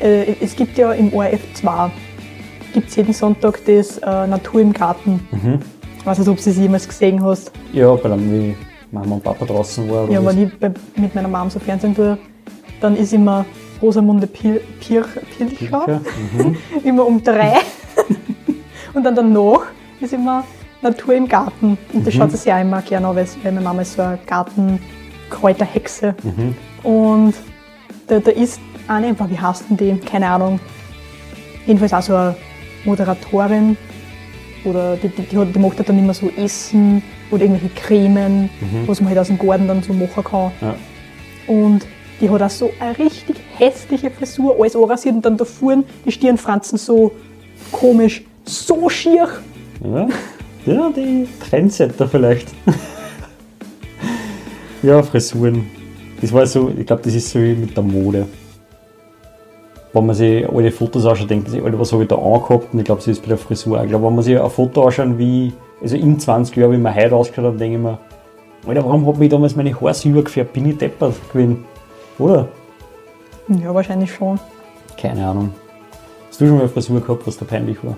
[0.00, 1.90] Äh, es gibt ja im ORF 2
[2.72, 5.20] gibt's jeden Sonntag das äh, Natur im Garten.
[5.30, 5.58] Mhm.
[5.98, 7.52] Ich weiß nicht, ob du es jemals gesehen hast.
[7.72, 8.56] Ja, bei dem, wie
[8.90, 10.04] Mama und Papa draußen war.
[10.04, 12.18] Oder Ja, wenn ich bei, mit meiner Mom so Fernsehen tue,
[12.80, 13.44] dann ist immer
[13.80, 15.06] Rosamunde Pil, Pirch,
[15.36, 16.00] Pilcher, Sicher?
[16.36, 16.56] Mhm.
[16.84, 17.58] immer um drei.
[18.94, 19.62] und dann danach
[20.00, 20.44] ist immer
[20.82, 21.78] Natur im Garten.
[21.92, 22.04] Und Mhm.
[22.04, 26.14] das schaut sich ja immer gerne an, weil es- meine Mama ist so eine Gartenkräuterhexe.
[26.22, 26.54] Mhm.
[26.90, 27.34] Und
[28.08, 29.96] da, da ist eine, wie heißt denn die?
[30.04, 30.58] Keine Ahnung.
[31.66, 32.34] Jedenfalls auch so eine
[32.84, 33.76] Moderatorin.
[34.64, 37.02] Oder die, die, die, die macht halt dann immer so Essen
[37.32, 38.48] oder irgendwelche Cremen,
[38.86, 40.52] was man halt aus dem Garten dann so machen kann.
[40.60, 40.74] Ja.
[41.48, 41.84] Und
[42.20, 46.12] die hat auch so eine richtig hässliche Frisur, alles anrasiert und dann da vorne die
[46.12, 47.10] Stirnfransen so
[47.72, 49.28] komisch, so schier.
[49.82, 50.06] Ja,
[50.66, 52.48] ja die Trendsetter vielleicht.
[54.82, 55.70] ja, Frisuren.
[56.20, 58.26] Das war so, ich glaube, das ist so wie mit der Mode.
[59.92, 62.72] Wenn man sich alle Fotos anschaut, denkt man sich, Alter, was habe ich da angehabt?
[62.72, 63.82] Und ich glaube, das ist bei der Frisur auch.
[63.82, 65.52] Ich glaube, wenn man sich ein Foto anschaut, wie,
[65.82, 67.98] also in 20 Jahren, wie man heute ausgeschaut hat, denke ich mir,
[68.66, 70.52] Alter, warum hat mich damals meine Haare übergefärbt?
[70.52, 71.64] Bin ich deppert gewesen?
[72.18, 72.48] Oder?
[73.48, 74.38] Ja, wahrscheinlich schon.
[74.96, 75.52] Keine Ahnung.
[76.28, 77.96] Hast du schon mal eine Frisur gehabt, was da peinlich war?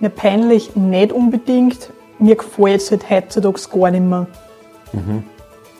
[0.00, 1.90] Mir peinlich nicht unbedingt.
[2.18, 4.26] Mir gefällt es halt heutzutage gar nicht mehr.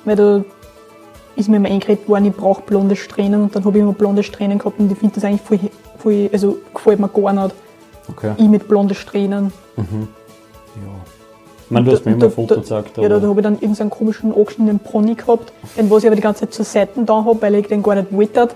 [0.05, 0.45] Weil da
[1.37, 4.23] ist mir immer eingeredet worden, ich brauche blonde Strähnen und dann habe ich immer blonde
[4.23, 5.61] Strähnen gehabt und ich finde das eigentlich voll,
[5.99, 7.55] voll, also gefällt mir gar nicht.
[8.09, 8.33] Okay.
[8.39, 9.53] Ich mit blonden Strähnen.
[9.77, 9.83] Ja.
[11.65, 12.97] Ich meine, du hast mir immer Da- ein Foto da- gezeigt.
[12.97, 16.17] Ja, da, da habe ich dann irgendeinen komischen angeschnittenen Pony gehabt, den was ich aber
[16.17, 18.49] die ganze Zeit zur Seite da habe, weil ich den gar nicht wollte.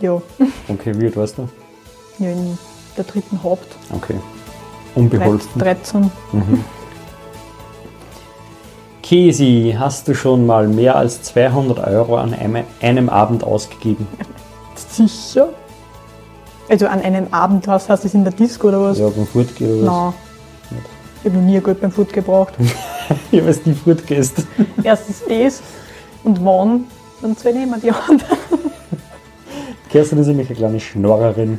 [0.00, 0.20] Ja,
[0.68, 1.48] Okay, wie alt warst du?
[2.18, 2.58] ja in
[2.96, 3.74] der dritten Haupt.
[3.94, 4.16] Okay.
[4.94, 5.60] Unbeholfen.
[5.60, 6.10] 13.
[9.02, 14.06] Kesi, hast du schon mal mehr als 200 Euro an einem, einem Abend ausgegeben?
[14.74, 15.50] Sicher.
[16.68, 18.98] Also an einem Abend, was heißt das in der Disco oder was?
[18.98, 20.14] Ja, beim Fortgehen oder was?
[20.70, 20.84] Nein.
[21.22, 22.54] Ich habe noch nie Geld beim Food gebraucht.
[23.30, 24.46] Weil du nie fortgehst.
[24.82, 25.62] Erstens das
[26.22, 26.84] und wann,
[27.20, 28.38] dann zwei nehmen die anderen.
[29.90, 31.58] Kerstin ist nämlich eine kleine Schnorrerin.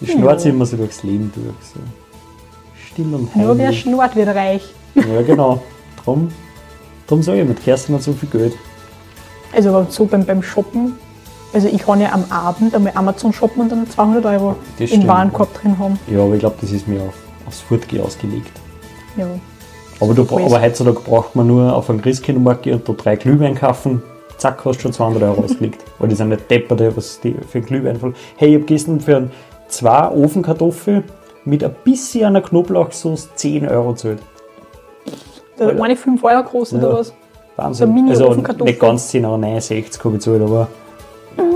[0.00, 0.38] Die schnurrt Ja.
[0.38, 1.46] sich immer so durchs Leben durch.
[1.74, 1.80] So.
[2.92, 3.80] Still und Nur wer heimlich.
[3.80, 4.62] schnurrt, wird reich.
[4.94, 5.62] Ja, genau.
[6.04, 6.30] Drum,
[7.06, 8.54] drum sage ich, mit Kerstin hat so viel Geld.
[9.54, 10.94] Also so beim, beim Shoppen.
[11.52, 15.06] Also ich kann ja am Abend einmal Amazon shoppen und dann 200 Euro Das im.
[15.06, 15.98] Warenkorb drin haben.
[16.08, 17.14] Ja, aber ich glaube, das ist mir auf,
[17.46, 18.52] aufs Fortgehen ausgelegt.
[19.16, 19.26] Ja.
[20.00, 24.02] Aber, du, aber heutzutage braucht man nur auf einen Christkindlmarkt und da drei Glühwein kaufen.
[24.38, 25.84] Zack, hast du schon 200 Euro ausgelegt.
[25.98, 28.14] Weil die sind nicht deppert, was die für einen Glühwein voll.
[28.36, 29.30] Hey, ich habe gestern für ein,
[29.68, 31.04] zwei Ofenkartoffeln
[31.44, 34.18] mit ein bisschen einer Knoblauchsauce 10 Euro gezahlt.
[35.58, 35.82] Der Alter.
[35.84, 36.94] eine 5 Euro groß oder Ja.
[36.98, 37.12] was?
[37.56, 38.08] Wahnsinn.
[38.08, 38.34] Also
[38.64, 40.68] nicht ganz 10 Euro, 69 habe ich gezahlt, aber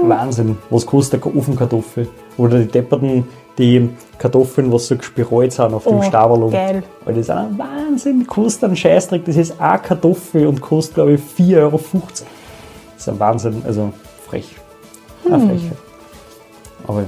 [0.02, 0.58] Wahnsinn.
[0.70, 2.08] Was kostet eine Ofenkartoffel?
[2.36, 3.26] Oder die depperten,
[3.56, 6.50] die Kartoffeln, was so gespiralt sind auf dem Oh, Stabel.
[6.50, 6.82] geil.
[7.04, 9.24] Weil das ist ein Wahnsinn, kostet einen Scheißdreck.
[9.24, 11.80] Das ist eine Kartoffel und kostet, glaube ich, 4,50 Euro.
[12.96, 13.92] ist ein Wahnsinn, also
[14.28, 14.54] frech.
[15.24, 15.76] Eine Frechheit.
[16.86, 17.06] Aber ja.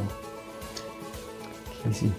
[1.82, 2.10] Crazy.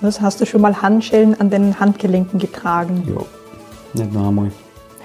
[0.00, 3.02] Was hast du schon mal Handschellen an den Handgelenken getragen?
[3.06, 4.50] Ja, nicht nur einmal.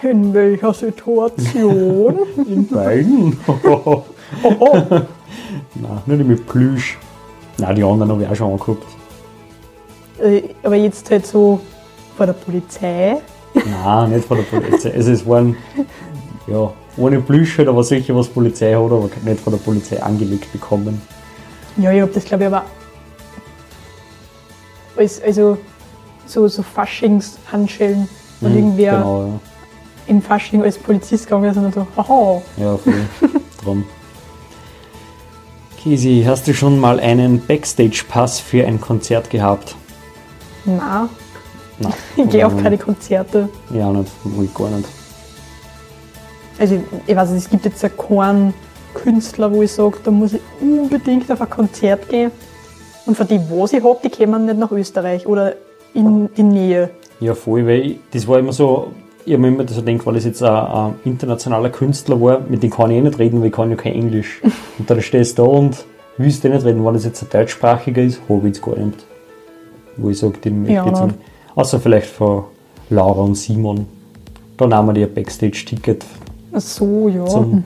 [0.04, 2.20] In welcher Situation?
[2.48, 3.38] In beiden?
[3.48, 4.04] oh,
[4.44, 4.82] oh.
[5.76, 6.98] Nein, nicht mit Plüsch.
[7.58, 8.86] Nein, die anderen habe ich auch schon angeguckt.
[10.22, 11.60] Äh, Aber jetzt halt so
[12.16, 13.18] vor der Polizei.
[13.54, 14.94] Nein, nicht von der Polizei.
[14.94, 15.56] Also es waren,
[16.48, 20.52] ja, ohne Plüsch halt, aber sicher was Polizei hat, aber nicht von der Polizei angelegt
[20.52, 21.02] bekommen.
[21.78, 22.64] Ja, ich hab das glaube ich aber
[24.98, 25.58] also
[26.26, 28.08] so, so Faschings-Handschellen
[28.41, 29.39] und Mhm, irgendwer Genau,
[30.08, 32.66] im Fasching als Polizist gegangen ist und so, haha, ja.
[32.66, 32.94] Ja, voll.
[33.64, 33.86] Drum.
[35.82, 39.76] Kisi, hast du schon mal einen Backstage-Pass für ein Konzert gehabt?
[40.66, 41.10] na,
[41.80, 41.94] Nein.
[42.16, 43.50] ich gehe auf keine Konzerte.
[43.70, 44.12] Ja, nicht.
[44.41, 44.88] Ich gar nicht.
[46.60, 48.54] Also ich weiß nicht, es gibt jetzt ja keinen
[48.94, 52.32] Künstler, wo ich sage, da muss ich unbedingt auf ein Konzert gehen.
[53.06, 55.54] Und von die, was ich habe, die kommen nicht nach Österreich oder
[55.93, 56.89] in die Nähe.
[57.20, 58.91] Ja, voll, weil ich, das war immer so,
[59.26, 62.64] ich habe mir immer so gedacht, weil das jetzt ein, ein internationaler Künstler war, mit
[62.64, 64.41] dem kann ich eh nicht reden, weil ich kann ja kein Englisch.
[64.80, 65.86] Und dann stehst du da und
[66.18, 69.06] willst du nicht reden, wenn das jetzt ein deutschsprachiger ist, habe ich jetzt gar nicht.
[69.97, 71.08] Wo ich sage, möchte Ja, ich nein.
[71.08, 71.20] nicht.
[71.56, 72.45] Außer vielleicht von
[72.89, 73.86] Laura und Simon.
[74.58, 76.04] Da nahmen wir dir ein Backstage-Ticket
[76.51, 77.26] Ach so, ja.
[77.26, 77.64] zum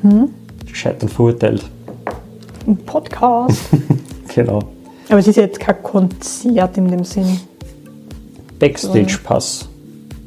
[0.71, 1.63] Scheitern verurteilt.
[2.67, 3.61] Ein Podcast.
[4.35, 4.59] Genau.
[5.09, 7.39] Aber es ist ja jetzt kein Konzert in dem Sinn.
[8.59, 9.67] Backstage-Pass.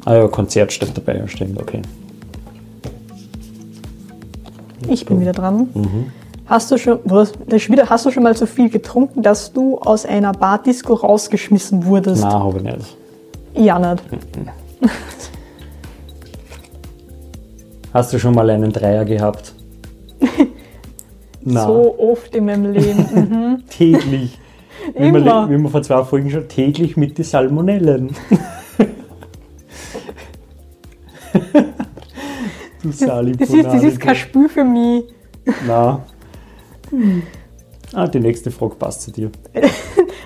[0.05, 1.83] Ah ja, Konzert steht dabei, ja stimmt, okay.
[4.89, 5.69] Ich bin wieder dran.
[6.47, 9.53] Hast du schon, was, das ist wieder, hast du schon mal so viel getrunken, dass
[9.53, 12.23] du aus einer Bardisco rausgeschmissen wurdest?
[12.23, 12.97] Nein, habe ich nicht.
[13.55, 14.03] Ja, nicht.
[17.93, 19.53] Hast du schon mal einen Dreier gehabt?
[21.43, 21.67] Nein.
[21.67, 23.07] So oft in meinem Leben.
[23.15, 23.63] Mhm.
[23.69, 24.40] Täglich.
[24.95, 25.49] Wie wir, Immer.
[25.51, 28.15] wie wir vor zwei Folgen schon täglich mit den Salmonellen.
[32.83, 35.05] du Sali Das ist, das ist kein Spiel für mich.
[35.67, 35.99] Nein.
[37.93, 39.31] Ah, die nächste Frage passt zu dir.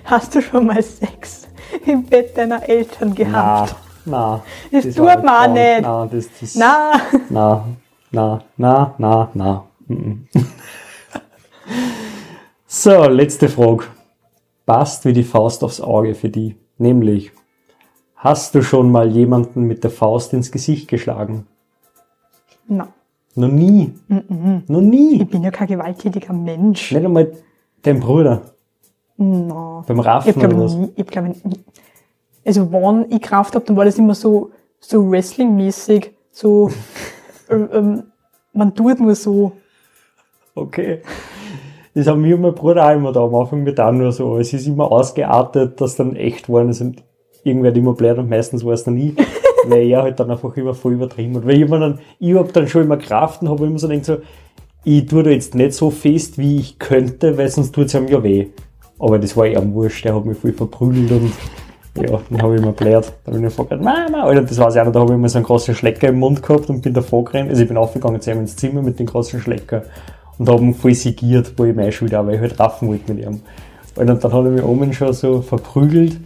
[0.04, 1.48] Hast du schon mal Sex
[1.86, 3.74] im Bett deiner Eltern gehabt?
[4.04, 4.40] nein.
[4.70, 5.80] Das war tut man auch nicht.
[5.82, 7.00] Nein, das, das, Na,
[7.30, 7.64] Na,
[8.10, 9.64] na, na, na, na.
[12.66, 13.84] So, letzte Frage.
[14.66, 16.56] Passt wie die Faust aufs Auge für die.
[16.78, 17.32] Nämlich,
[18.16, 21.46] hast du schon mal jemanden mit der Faust ins Gesicht geschlagen?
[22.66, 22.88] na,
[23.34, 23.92] Noch nie.
[24.08, 25.20] Noch nie.
[25.22, 26.92] ich bin ja kein gewalttätiger Mensch.
[26.92, 27.32] Nicht einmal
[27.82, 28.42] dein Bruder
[29.18, 29.84] Na.
[29.86, 30.74] beim Ich Raffen glaube oder was.
[30.74, 31.60] nie, ich glaube nie.
[32.46, 34.50] Also wann ich Kraft habe, dann war das immer so,
[34.80, 36.70] so Wrestling-mäßig, so,
[37.50, 38.02] ähm, ähm,
[38.54, 39.52] man tut nur so.
[40.54, 41.02] Okay.
[41.94, 44.36] Das haben mir und mein Bruder auch immer da am Anfang getan, nur so.
[44.38, 46.68] Es ist immer ausgeartet, dass dann echt waren.
[46.70, 47.04] Es sind
[47.44, 49.14] irgendwer hat immer blöd und meistens war es dann nie,
[49.68, 51.46] weil er halt dann einfach immer voll übertrieben hat.
[51.46, 54.16] Weil ich, dann, ich hab dann schon immer Kraft und habe immer so gedacht, so,
[54.82, 58.08] ich tue da jetzt nicht so fest, wie ich könnte, weil sonst tut es ihm
[58.08, 58.48] ja weh.
[58.98, 61.32] Aber das war eher wurscht, der hat mich voll verprügelt und
[61.96, 63.12] ja, dann habe ich immer blöd.
[63.24, 65.28] Dann bin ich gefragt, Mama, Alter, das weiß ich auch noch, da habe ich immer
[65.28, 67.50] so einen großen Schlecker im Mund gehabt und bin davor gerannt.
[67.50, 69.84] Also ich bin aufgegangen zu ihm ins Zimmer mit dem großen Schlecker
[70.38, 73.12] und habe ihn voll sigiert, wo ich meine Schuld auch, weil ich halt raffen wollte
[73.12, 73.40] mit ihm.
[73.96, 76.18] Und dann hat er mich oben schon so verprügelt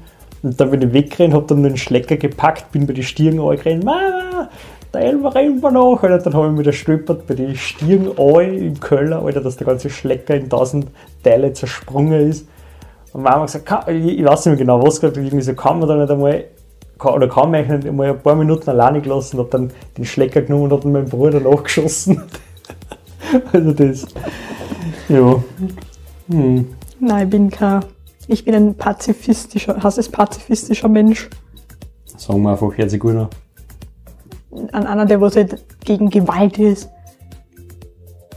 [0.42, 3.84] und dann bin ich weggerannt, hab dann den Schlecker gepackt, bin bei die Stirn angerannt,
[3.84, 4.48] Mama,
[4.94, 6.02] der Elfer rennt mir nach.
[6.02, 9.66] Alter, dann habe ich mich da stolpert bei die Stirn im Keller, Alter, dass der
[9.66, 10.86] ganze Schlecker in tausend
[11.22, 12.46] Teile zersprungen ist.
[13.12, 15.88] Und Mama hat gesagt, ich, weiß nicht mehr genau, was gesagt, irgendwie so kann man
[15.88, 16.44] da nicht einmal,
[17.02, 20.42] oder kann man eigentlich nicht einmal ein paar Minuten alleine gelassen, hab dann den Schlecker
[20.42, 22.22] genommen und hab dann meinen Bruder nachgeschossen.
[23.52, 24.06] also das,
[25.08, 25.42] ja.
[26.28, 26.66] Hm.
[27.00, 27.84] Nein, ich bin kein,
[28.26, 31.28] ich bin ein pazifistischer, hast es pazifistischer Mensch.
[32.16, 33.28] Sagen wir einfach, gut an.
[34.72, 36.90] Einer, der was halt gegen Gewalt ist.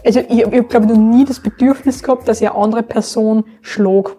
[0.06, 2.84] Also ich, ich habe, glaube ich, noch nie das Bedürfnis gehabt, dass ich eine andere
[2.84, 4.16] Person schlag.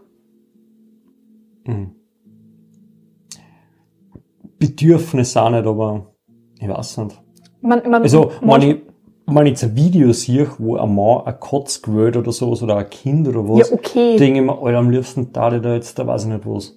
[4.58, 6.12] Bedürfnis auch nicht, aber
[6.58, 7.22] ich weiß nicht.
[7.60, 8.91] Man, man, Also, manch- ich,
[9.34, 12.76] wenn ich jetzt ein Video sehe, wo ein Mann ein Kotz gewählt oder sowas, oder
[12.76, 14.16] ein Kind oder was, Ja, okay.
[14.16, 16.74] denke ich mir, Alter, am liebsten da da jetzt, da weiß ich nicht was.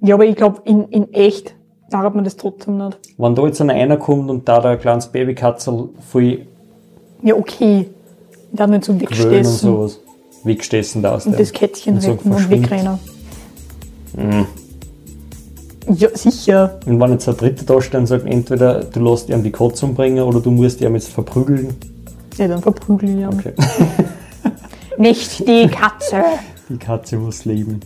[0.00, 1.54] Ja, aber ich glaube, in, in echt
[1.88, 2.98] sagt man das trotzdem nicht.
[3.16, 6.46] Wenn da jetzt einer kommt und da ein kleines Babykatzel voll
[7.22, 7.88] Ja, okay.
[8.52, 10.00] Dann nicht so gewöhnen und wegstessen sowas,
[10.44, 12.98] wegstessen da aus und das Kätzchen retten und wegrennen.
[15.94, 16.78] Ja, sicher.
[16.86, 19.86] Und wenn jetzt ein Dritter da steht und sagt, entweder du lässt ihn die Katze
[19.86, 21.74] umbringen oder du musst ihn jetzt verprügeln,
[22.36, 23.26] Ja, dann verprügel ich ihn.
[23.26, 23.52] Okay.
[24.98, 26.22] Nicht die Katze.
[26.68, 27.80] Die Katze muss leben.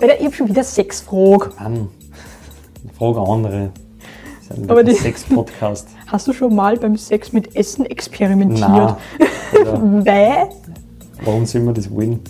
[0.00, 1.50] Alter, ich hab schon wieder sechs Fragen.
[1.60, 1.88] Mann,
[2.98, 3.70] frage andere.
[4.48, 5.88] Das ist ein Aber die- Sex-Podcast.
[6.06, 8.68] Hast du schon mal beim Sex mit Essen experimentiert?
[8.68, 8.96] Nein.
[10.06, 10.48] Weil?
[11.24, 12.20] Warum sind wir das wollen?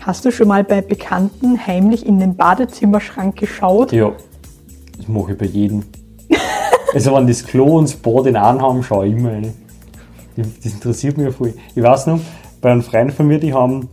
[0.00, 3.92] Hast du schon mal bei Bekannten heimlich in den Badezimmerschrank geschaut?
[3.92, 4.12] Ja,
[4.96, 5.82] das mache ich bei jedem.
[6.94, 9.52] also wenn das Klo und das Bad in einem haben, schaue ich immer rein.
[10.36, 11.52] Das interessiert mich ja voll.
[11.74, 12.20] Ich weiß noch,
[12.62, 13.88] bei einem Freund von mir, die haben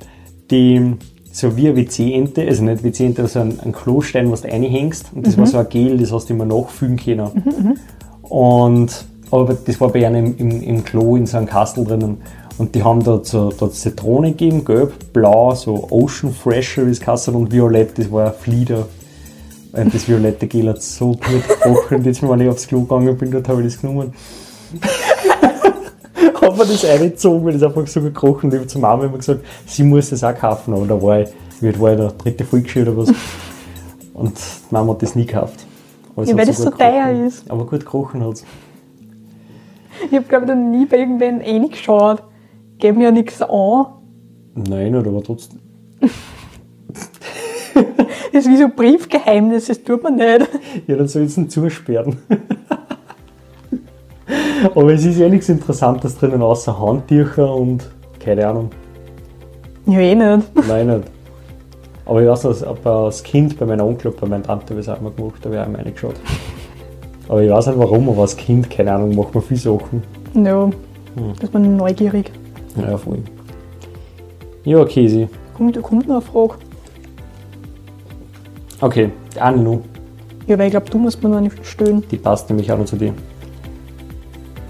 [0.50, 0.94] die
[1.30, 5.12] so wie eine WC-Ente, also nicht WC-Ente, aber so ein, ein Klostein, was du reinhängst.
[5.14, 7.78] Und das war so ein Gel, das hast du immer nachfüllen können.
[8.22, 12.18] Und, aber das war bei einem im, im, im Klo in so einem Kastel drinnen.
[12.58, 17.00] Und die haben dort so dort Zitrone gegeben, gelb, blau, so Ocean Fresher, wie es
[17.00, 18.88] geheißen hat, und violett, das war ein Flieder.
[19.74, 21.92] Und das violette Gel hat so gut gekocht.
[21.92, 24.14] Und jetzt, wenn ich aufs Klo gegangen bin, dort habe ich das genommen.
[26.48, 29.18] habe mir das reingezogen, weil das einfach so gekrochen und ich habe zur Mama immer
[29.18, 31.30] gesagt, sie muss das auch kaufen, aber da war ich,
[31.62, 33.10] wie war ich, der dritte Folge oder was.
[34.14, 35.66] Und die Mama hat das nie gekauft.
[36.16, 37.50] Aber es Ja, weil das so teuer ist.
[37.50, 38.44] Aber gut gerochen hat
[40.10, 42.24] Ich habe, glaube ich, noch nie bei irgendwen reingeschaut.
[42.80, 43.86] Geben ja nichts an.
[44.56, 45.60] Nein, aber trotzdem.
[48.34, 50.48] Das ist wie so Briefgeheimnis, das tut man nicht.
[50.86, 52.18] Ja, dann soll es ihn zusperren.
[54.76, 58.70] aber es ist ja nichts Interessantes drinnen, außer Handtücher und keine Ahnung.
[59.88, 60.68] Ja, eh nicht.
[60.68, 61.04] Nein, nicht.
[62.06, 64.88] Aber ich weiß aber als Kind bei meiner Onkel und bei meiner Tante habe ich
[64.88, 66.16] es auch immer gemacht, da habe ich auch immer reingeschaut.
[67.30, 70.04] Aber ich weiß nicht warum, aber als Kind, keine Ahnung, macht man viele Sachen.
[70.36, 70.74] Ja, Hm.
[71.40, 72.32] da ist man neugierig.
[72.78, 73.20] Ja, voll.
[74.64, 75.30] Ja, Käse.
[75.56, 76.56] Kommt, kommt noch eine Frage?
[78.82, 79.82] Okay, eine noch.
[80.46, 82.04] Ja, weil ich glaube, du musst mir noch nicht stellen.
[82.12, 83.14] Die passt nämlich auch noch zu dir.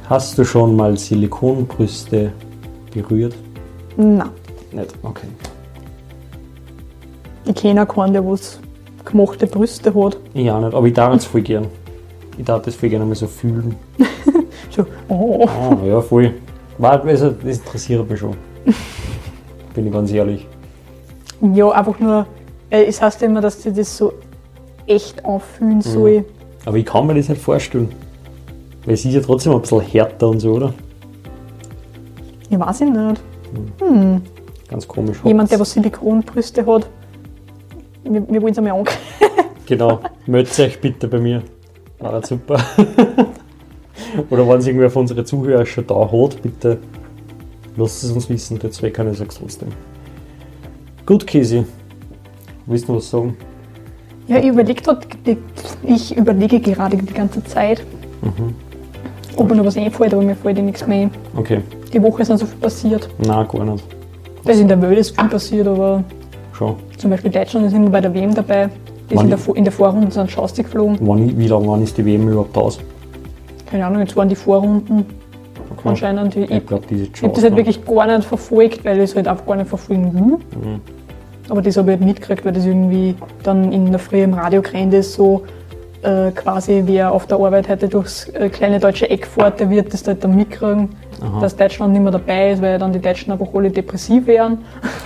[0.10, 2.32] Hast du schon mal Silikonbrüste
[2.94, 3.36] berührt?
[3.98, 4.30] Nein.
[4.72, 5.28] Nicht, okay.
[7.46, 8.60] Ich kenne auch keinen, der was
[9.04, 10.18] gemachte Brüste hat.
[10.34, 11.68] Ich auch nicht, aber ich darf es voll gern.
[12.38, 13.76] Ich darf das voll gerne mal so fühlen.
[14.70, 15.48] So, oh.
[15.48, 16.34] Ah, ja, voll.
[16.80, 18.36] Also, das interessiert mich schon.
[19.74, 20.48] Bin ich ganz ehrlich.
[21.54, 22.26] Ja, einfach nur,
[22.70, 24.14] äh, es heißt ja immer, dass sie das so
[24.88, 25.30] echt Mhm.
[25.30, 26.26] anfühlen soll.
[26.66, 27.90] Aber ich kann mir das nicht vorstellen.
[28.86, 30.74] Weil es ist ja trotzdem ein bisschen härter und so, oder?
[32.50, 33.22] Ich weiß ich nicht.
[34.70, 35.18] Ganz komisch.
[35.24, 36.90] Jemand, der was Silikonbrüste hat,
[38.04, 38.98] wir, wir wollen es einmal angehen.
[39.66, 41.44] Genau, meldet euch bitte bei mir.
[42.00, 42.58] War super.
[44.30, 46.78] Oder wenn es irgendwer von unseren Zuhörern schon da hat, bitte
[47.76, 48.60] lasst es uns wissen.
[48.60, 49.70] Der Zweck kann ich sag's trotzdem.
[51.06, 51.64] Gut, Käsi.
[52.66, 53.38] Willst du noch was sagen?
[54.28, 54.82] Ja, ich überlege
[55.84, 57.82] ich überlege gerade die ganze Zeit,
[58.22, 58.54] Mhm.
[59.38, 61.12] ob mir noch was einfällt, aber mir fällt nichts mehr ein.
[61.38, 61.62] Okay,
[61.94, 63.08] Die Woche ist nicht so viel passiert.
[63.26, 63.84] nein, gar nicht.
[64.44, 66.04] Also in der Welt ist viel passiert, aber
[66.52, 66.76] Schon.
[66.98, 68.70] zum Beispiel Deutschland ist immer bei der WM dabei.
[69.10, 70.98] Die Vor- in der Vorrunde sind Schaustig geflogen.
[71.00, 72.80] Wann, wie lange wann ist die WM überhaupt aus?
[73.70, 75.06] Keine Ahnung, jetzt waren die Vorrunden
[75.72, 75.90] Okay.
[75.90, 76.36] anscheinend.
[76.36, 79.16] Ich, Ich glaube, diese ich habe das halt wirklich gar nicht verfolgt, weil ich es
[79.16, 80.22] halt einfach gar nicht verfolgen will.
[80.62, 80.82] Mhm.
[81.50, 84.62] Aber das habe ich halt mitgekriegt, weil das irgendwie dann in der Früh im Radio
[84.62, 85.44] gerannt ist, so
[86.04, 89.94] äh, quasi wer auf der Arbeit heute durchs äh, kleine deutsche Eck fährt, der wird
[89.94, 90.90] das halt dann mitkriegen,
[91.22, 91.40] Aha.
[91.42, 94.60] dass Deutschland nicht mehr dabei ist, weil dann die Deutschen einfach alle depressiv wären.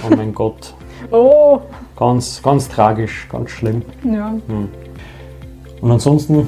[0.09, 0.73] Oh mein Gott.
[1.13, 1.59] Oh,
[1.97, 3.81] Ganz, ganz tragisch, ganz schlimm.
[4.03, 4.33] ja.
[5.81, 6.47] Und ansonsten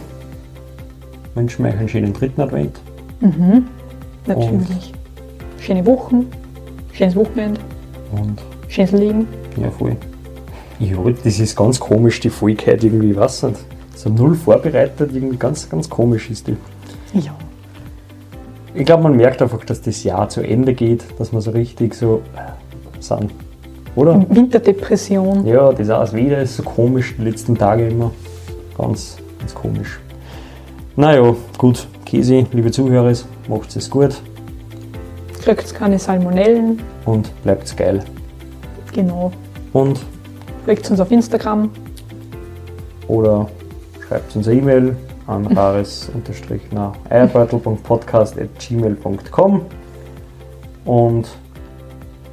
[1.35, 2.79] wünschen wir euch einen schönen dritten Advent.
[4.27, 4.93] Natürlich.
[5.59, 6.27] Schöne Wochen,
[6.91, 7.59] schönes Wochenende,
[8.11, 9.27] Und schönes Leben.
[9.57, 9.95] ja, voll.
[10.79, 13.59] Ja, das ist ganz komisch, die Folge heute irgendwie, weiß nicht.
[13.95, 16.57] So null vorbereitet, irgendwie ganz, ganz komisch ist die.
[17.13, 17.35] Ja.
[18.73, 21.93] Ich glaube, man merkt einfach, dass das Jahr zu Ende geht, dass wir so richtig
[21.93, 23.31] so äh, sind.
[23.95, 24.25] Oder?
[24.29, 25.45] Winterdepression.
[25.45, 28.11] Ja, das auch wieder ist so komisch, die letzten Tage immer.
[28.77, 29.99] Ganz, ganz komisch.
[30.95, 31.87] Naja, gut.
[32.05, 33.11] Käsi, liebe Zuhörer,
[33.47, 34.21] macht es gut
[35.43, 36.79] Kriegt keine Salmonellen.
[37.05, 38.03] und bleibt geil.
[38.93, 39.31] Genau.
[39.73, 39.99] Und
[40.65, 41.69] Folgt uns auf Instagram.
[43.07, 43.49] oder
[44.07, 44.95] schreibt uns eine E-Mail
[45.27, 46.11] an rares
[47.09, 49.61] eierbeutel.podcast.gmail.com
[50.85, 51.27] und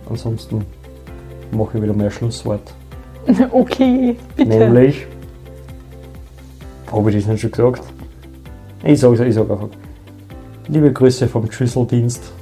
[0.09, 0.65] ansonsten
[1.53, 2.75] mache ich wieder ein Schlusswort.
[3.51, 4.49] Okay, bitte.
[4.51, 5.07] Nämlich,
[6.93, 7.83] habe ich das nicht schon gesagt?
[8.83, 9.69] Ich sage ich sag einfach.
[10.69, 12.33] Liebe Grüße vom Schlüsseldienst.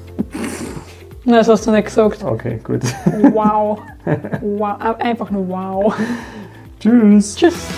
[1.24, 2.22] Nein, das hast du nicht gesagt.
[2.24, 2.82] Okay, gut.
[3.32, 3.80] Wow.
[4.40, 4.76] wow.
[4.98, 5.94] Einfach nur wow.
[6.80, 7.36] Tschüss.
[7.36, 7.68] Tschüss.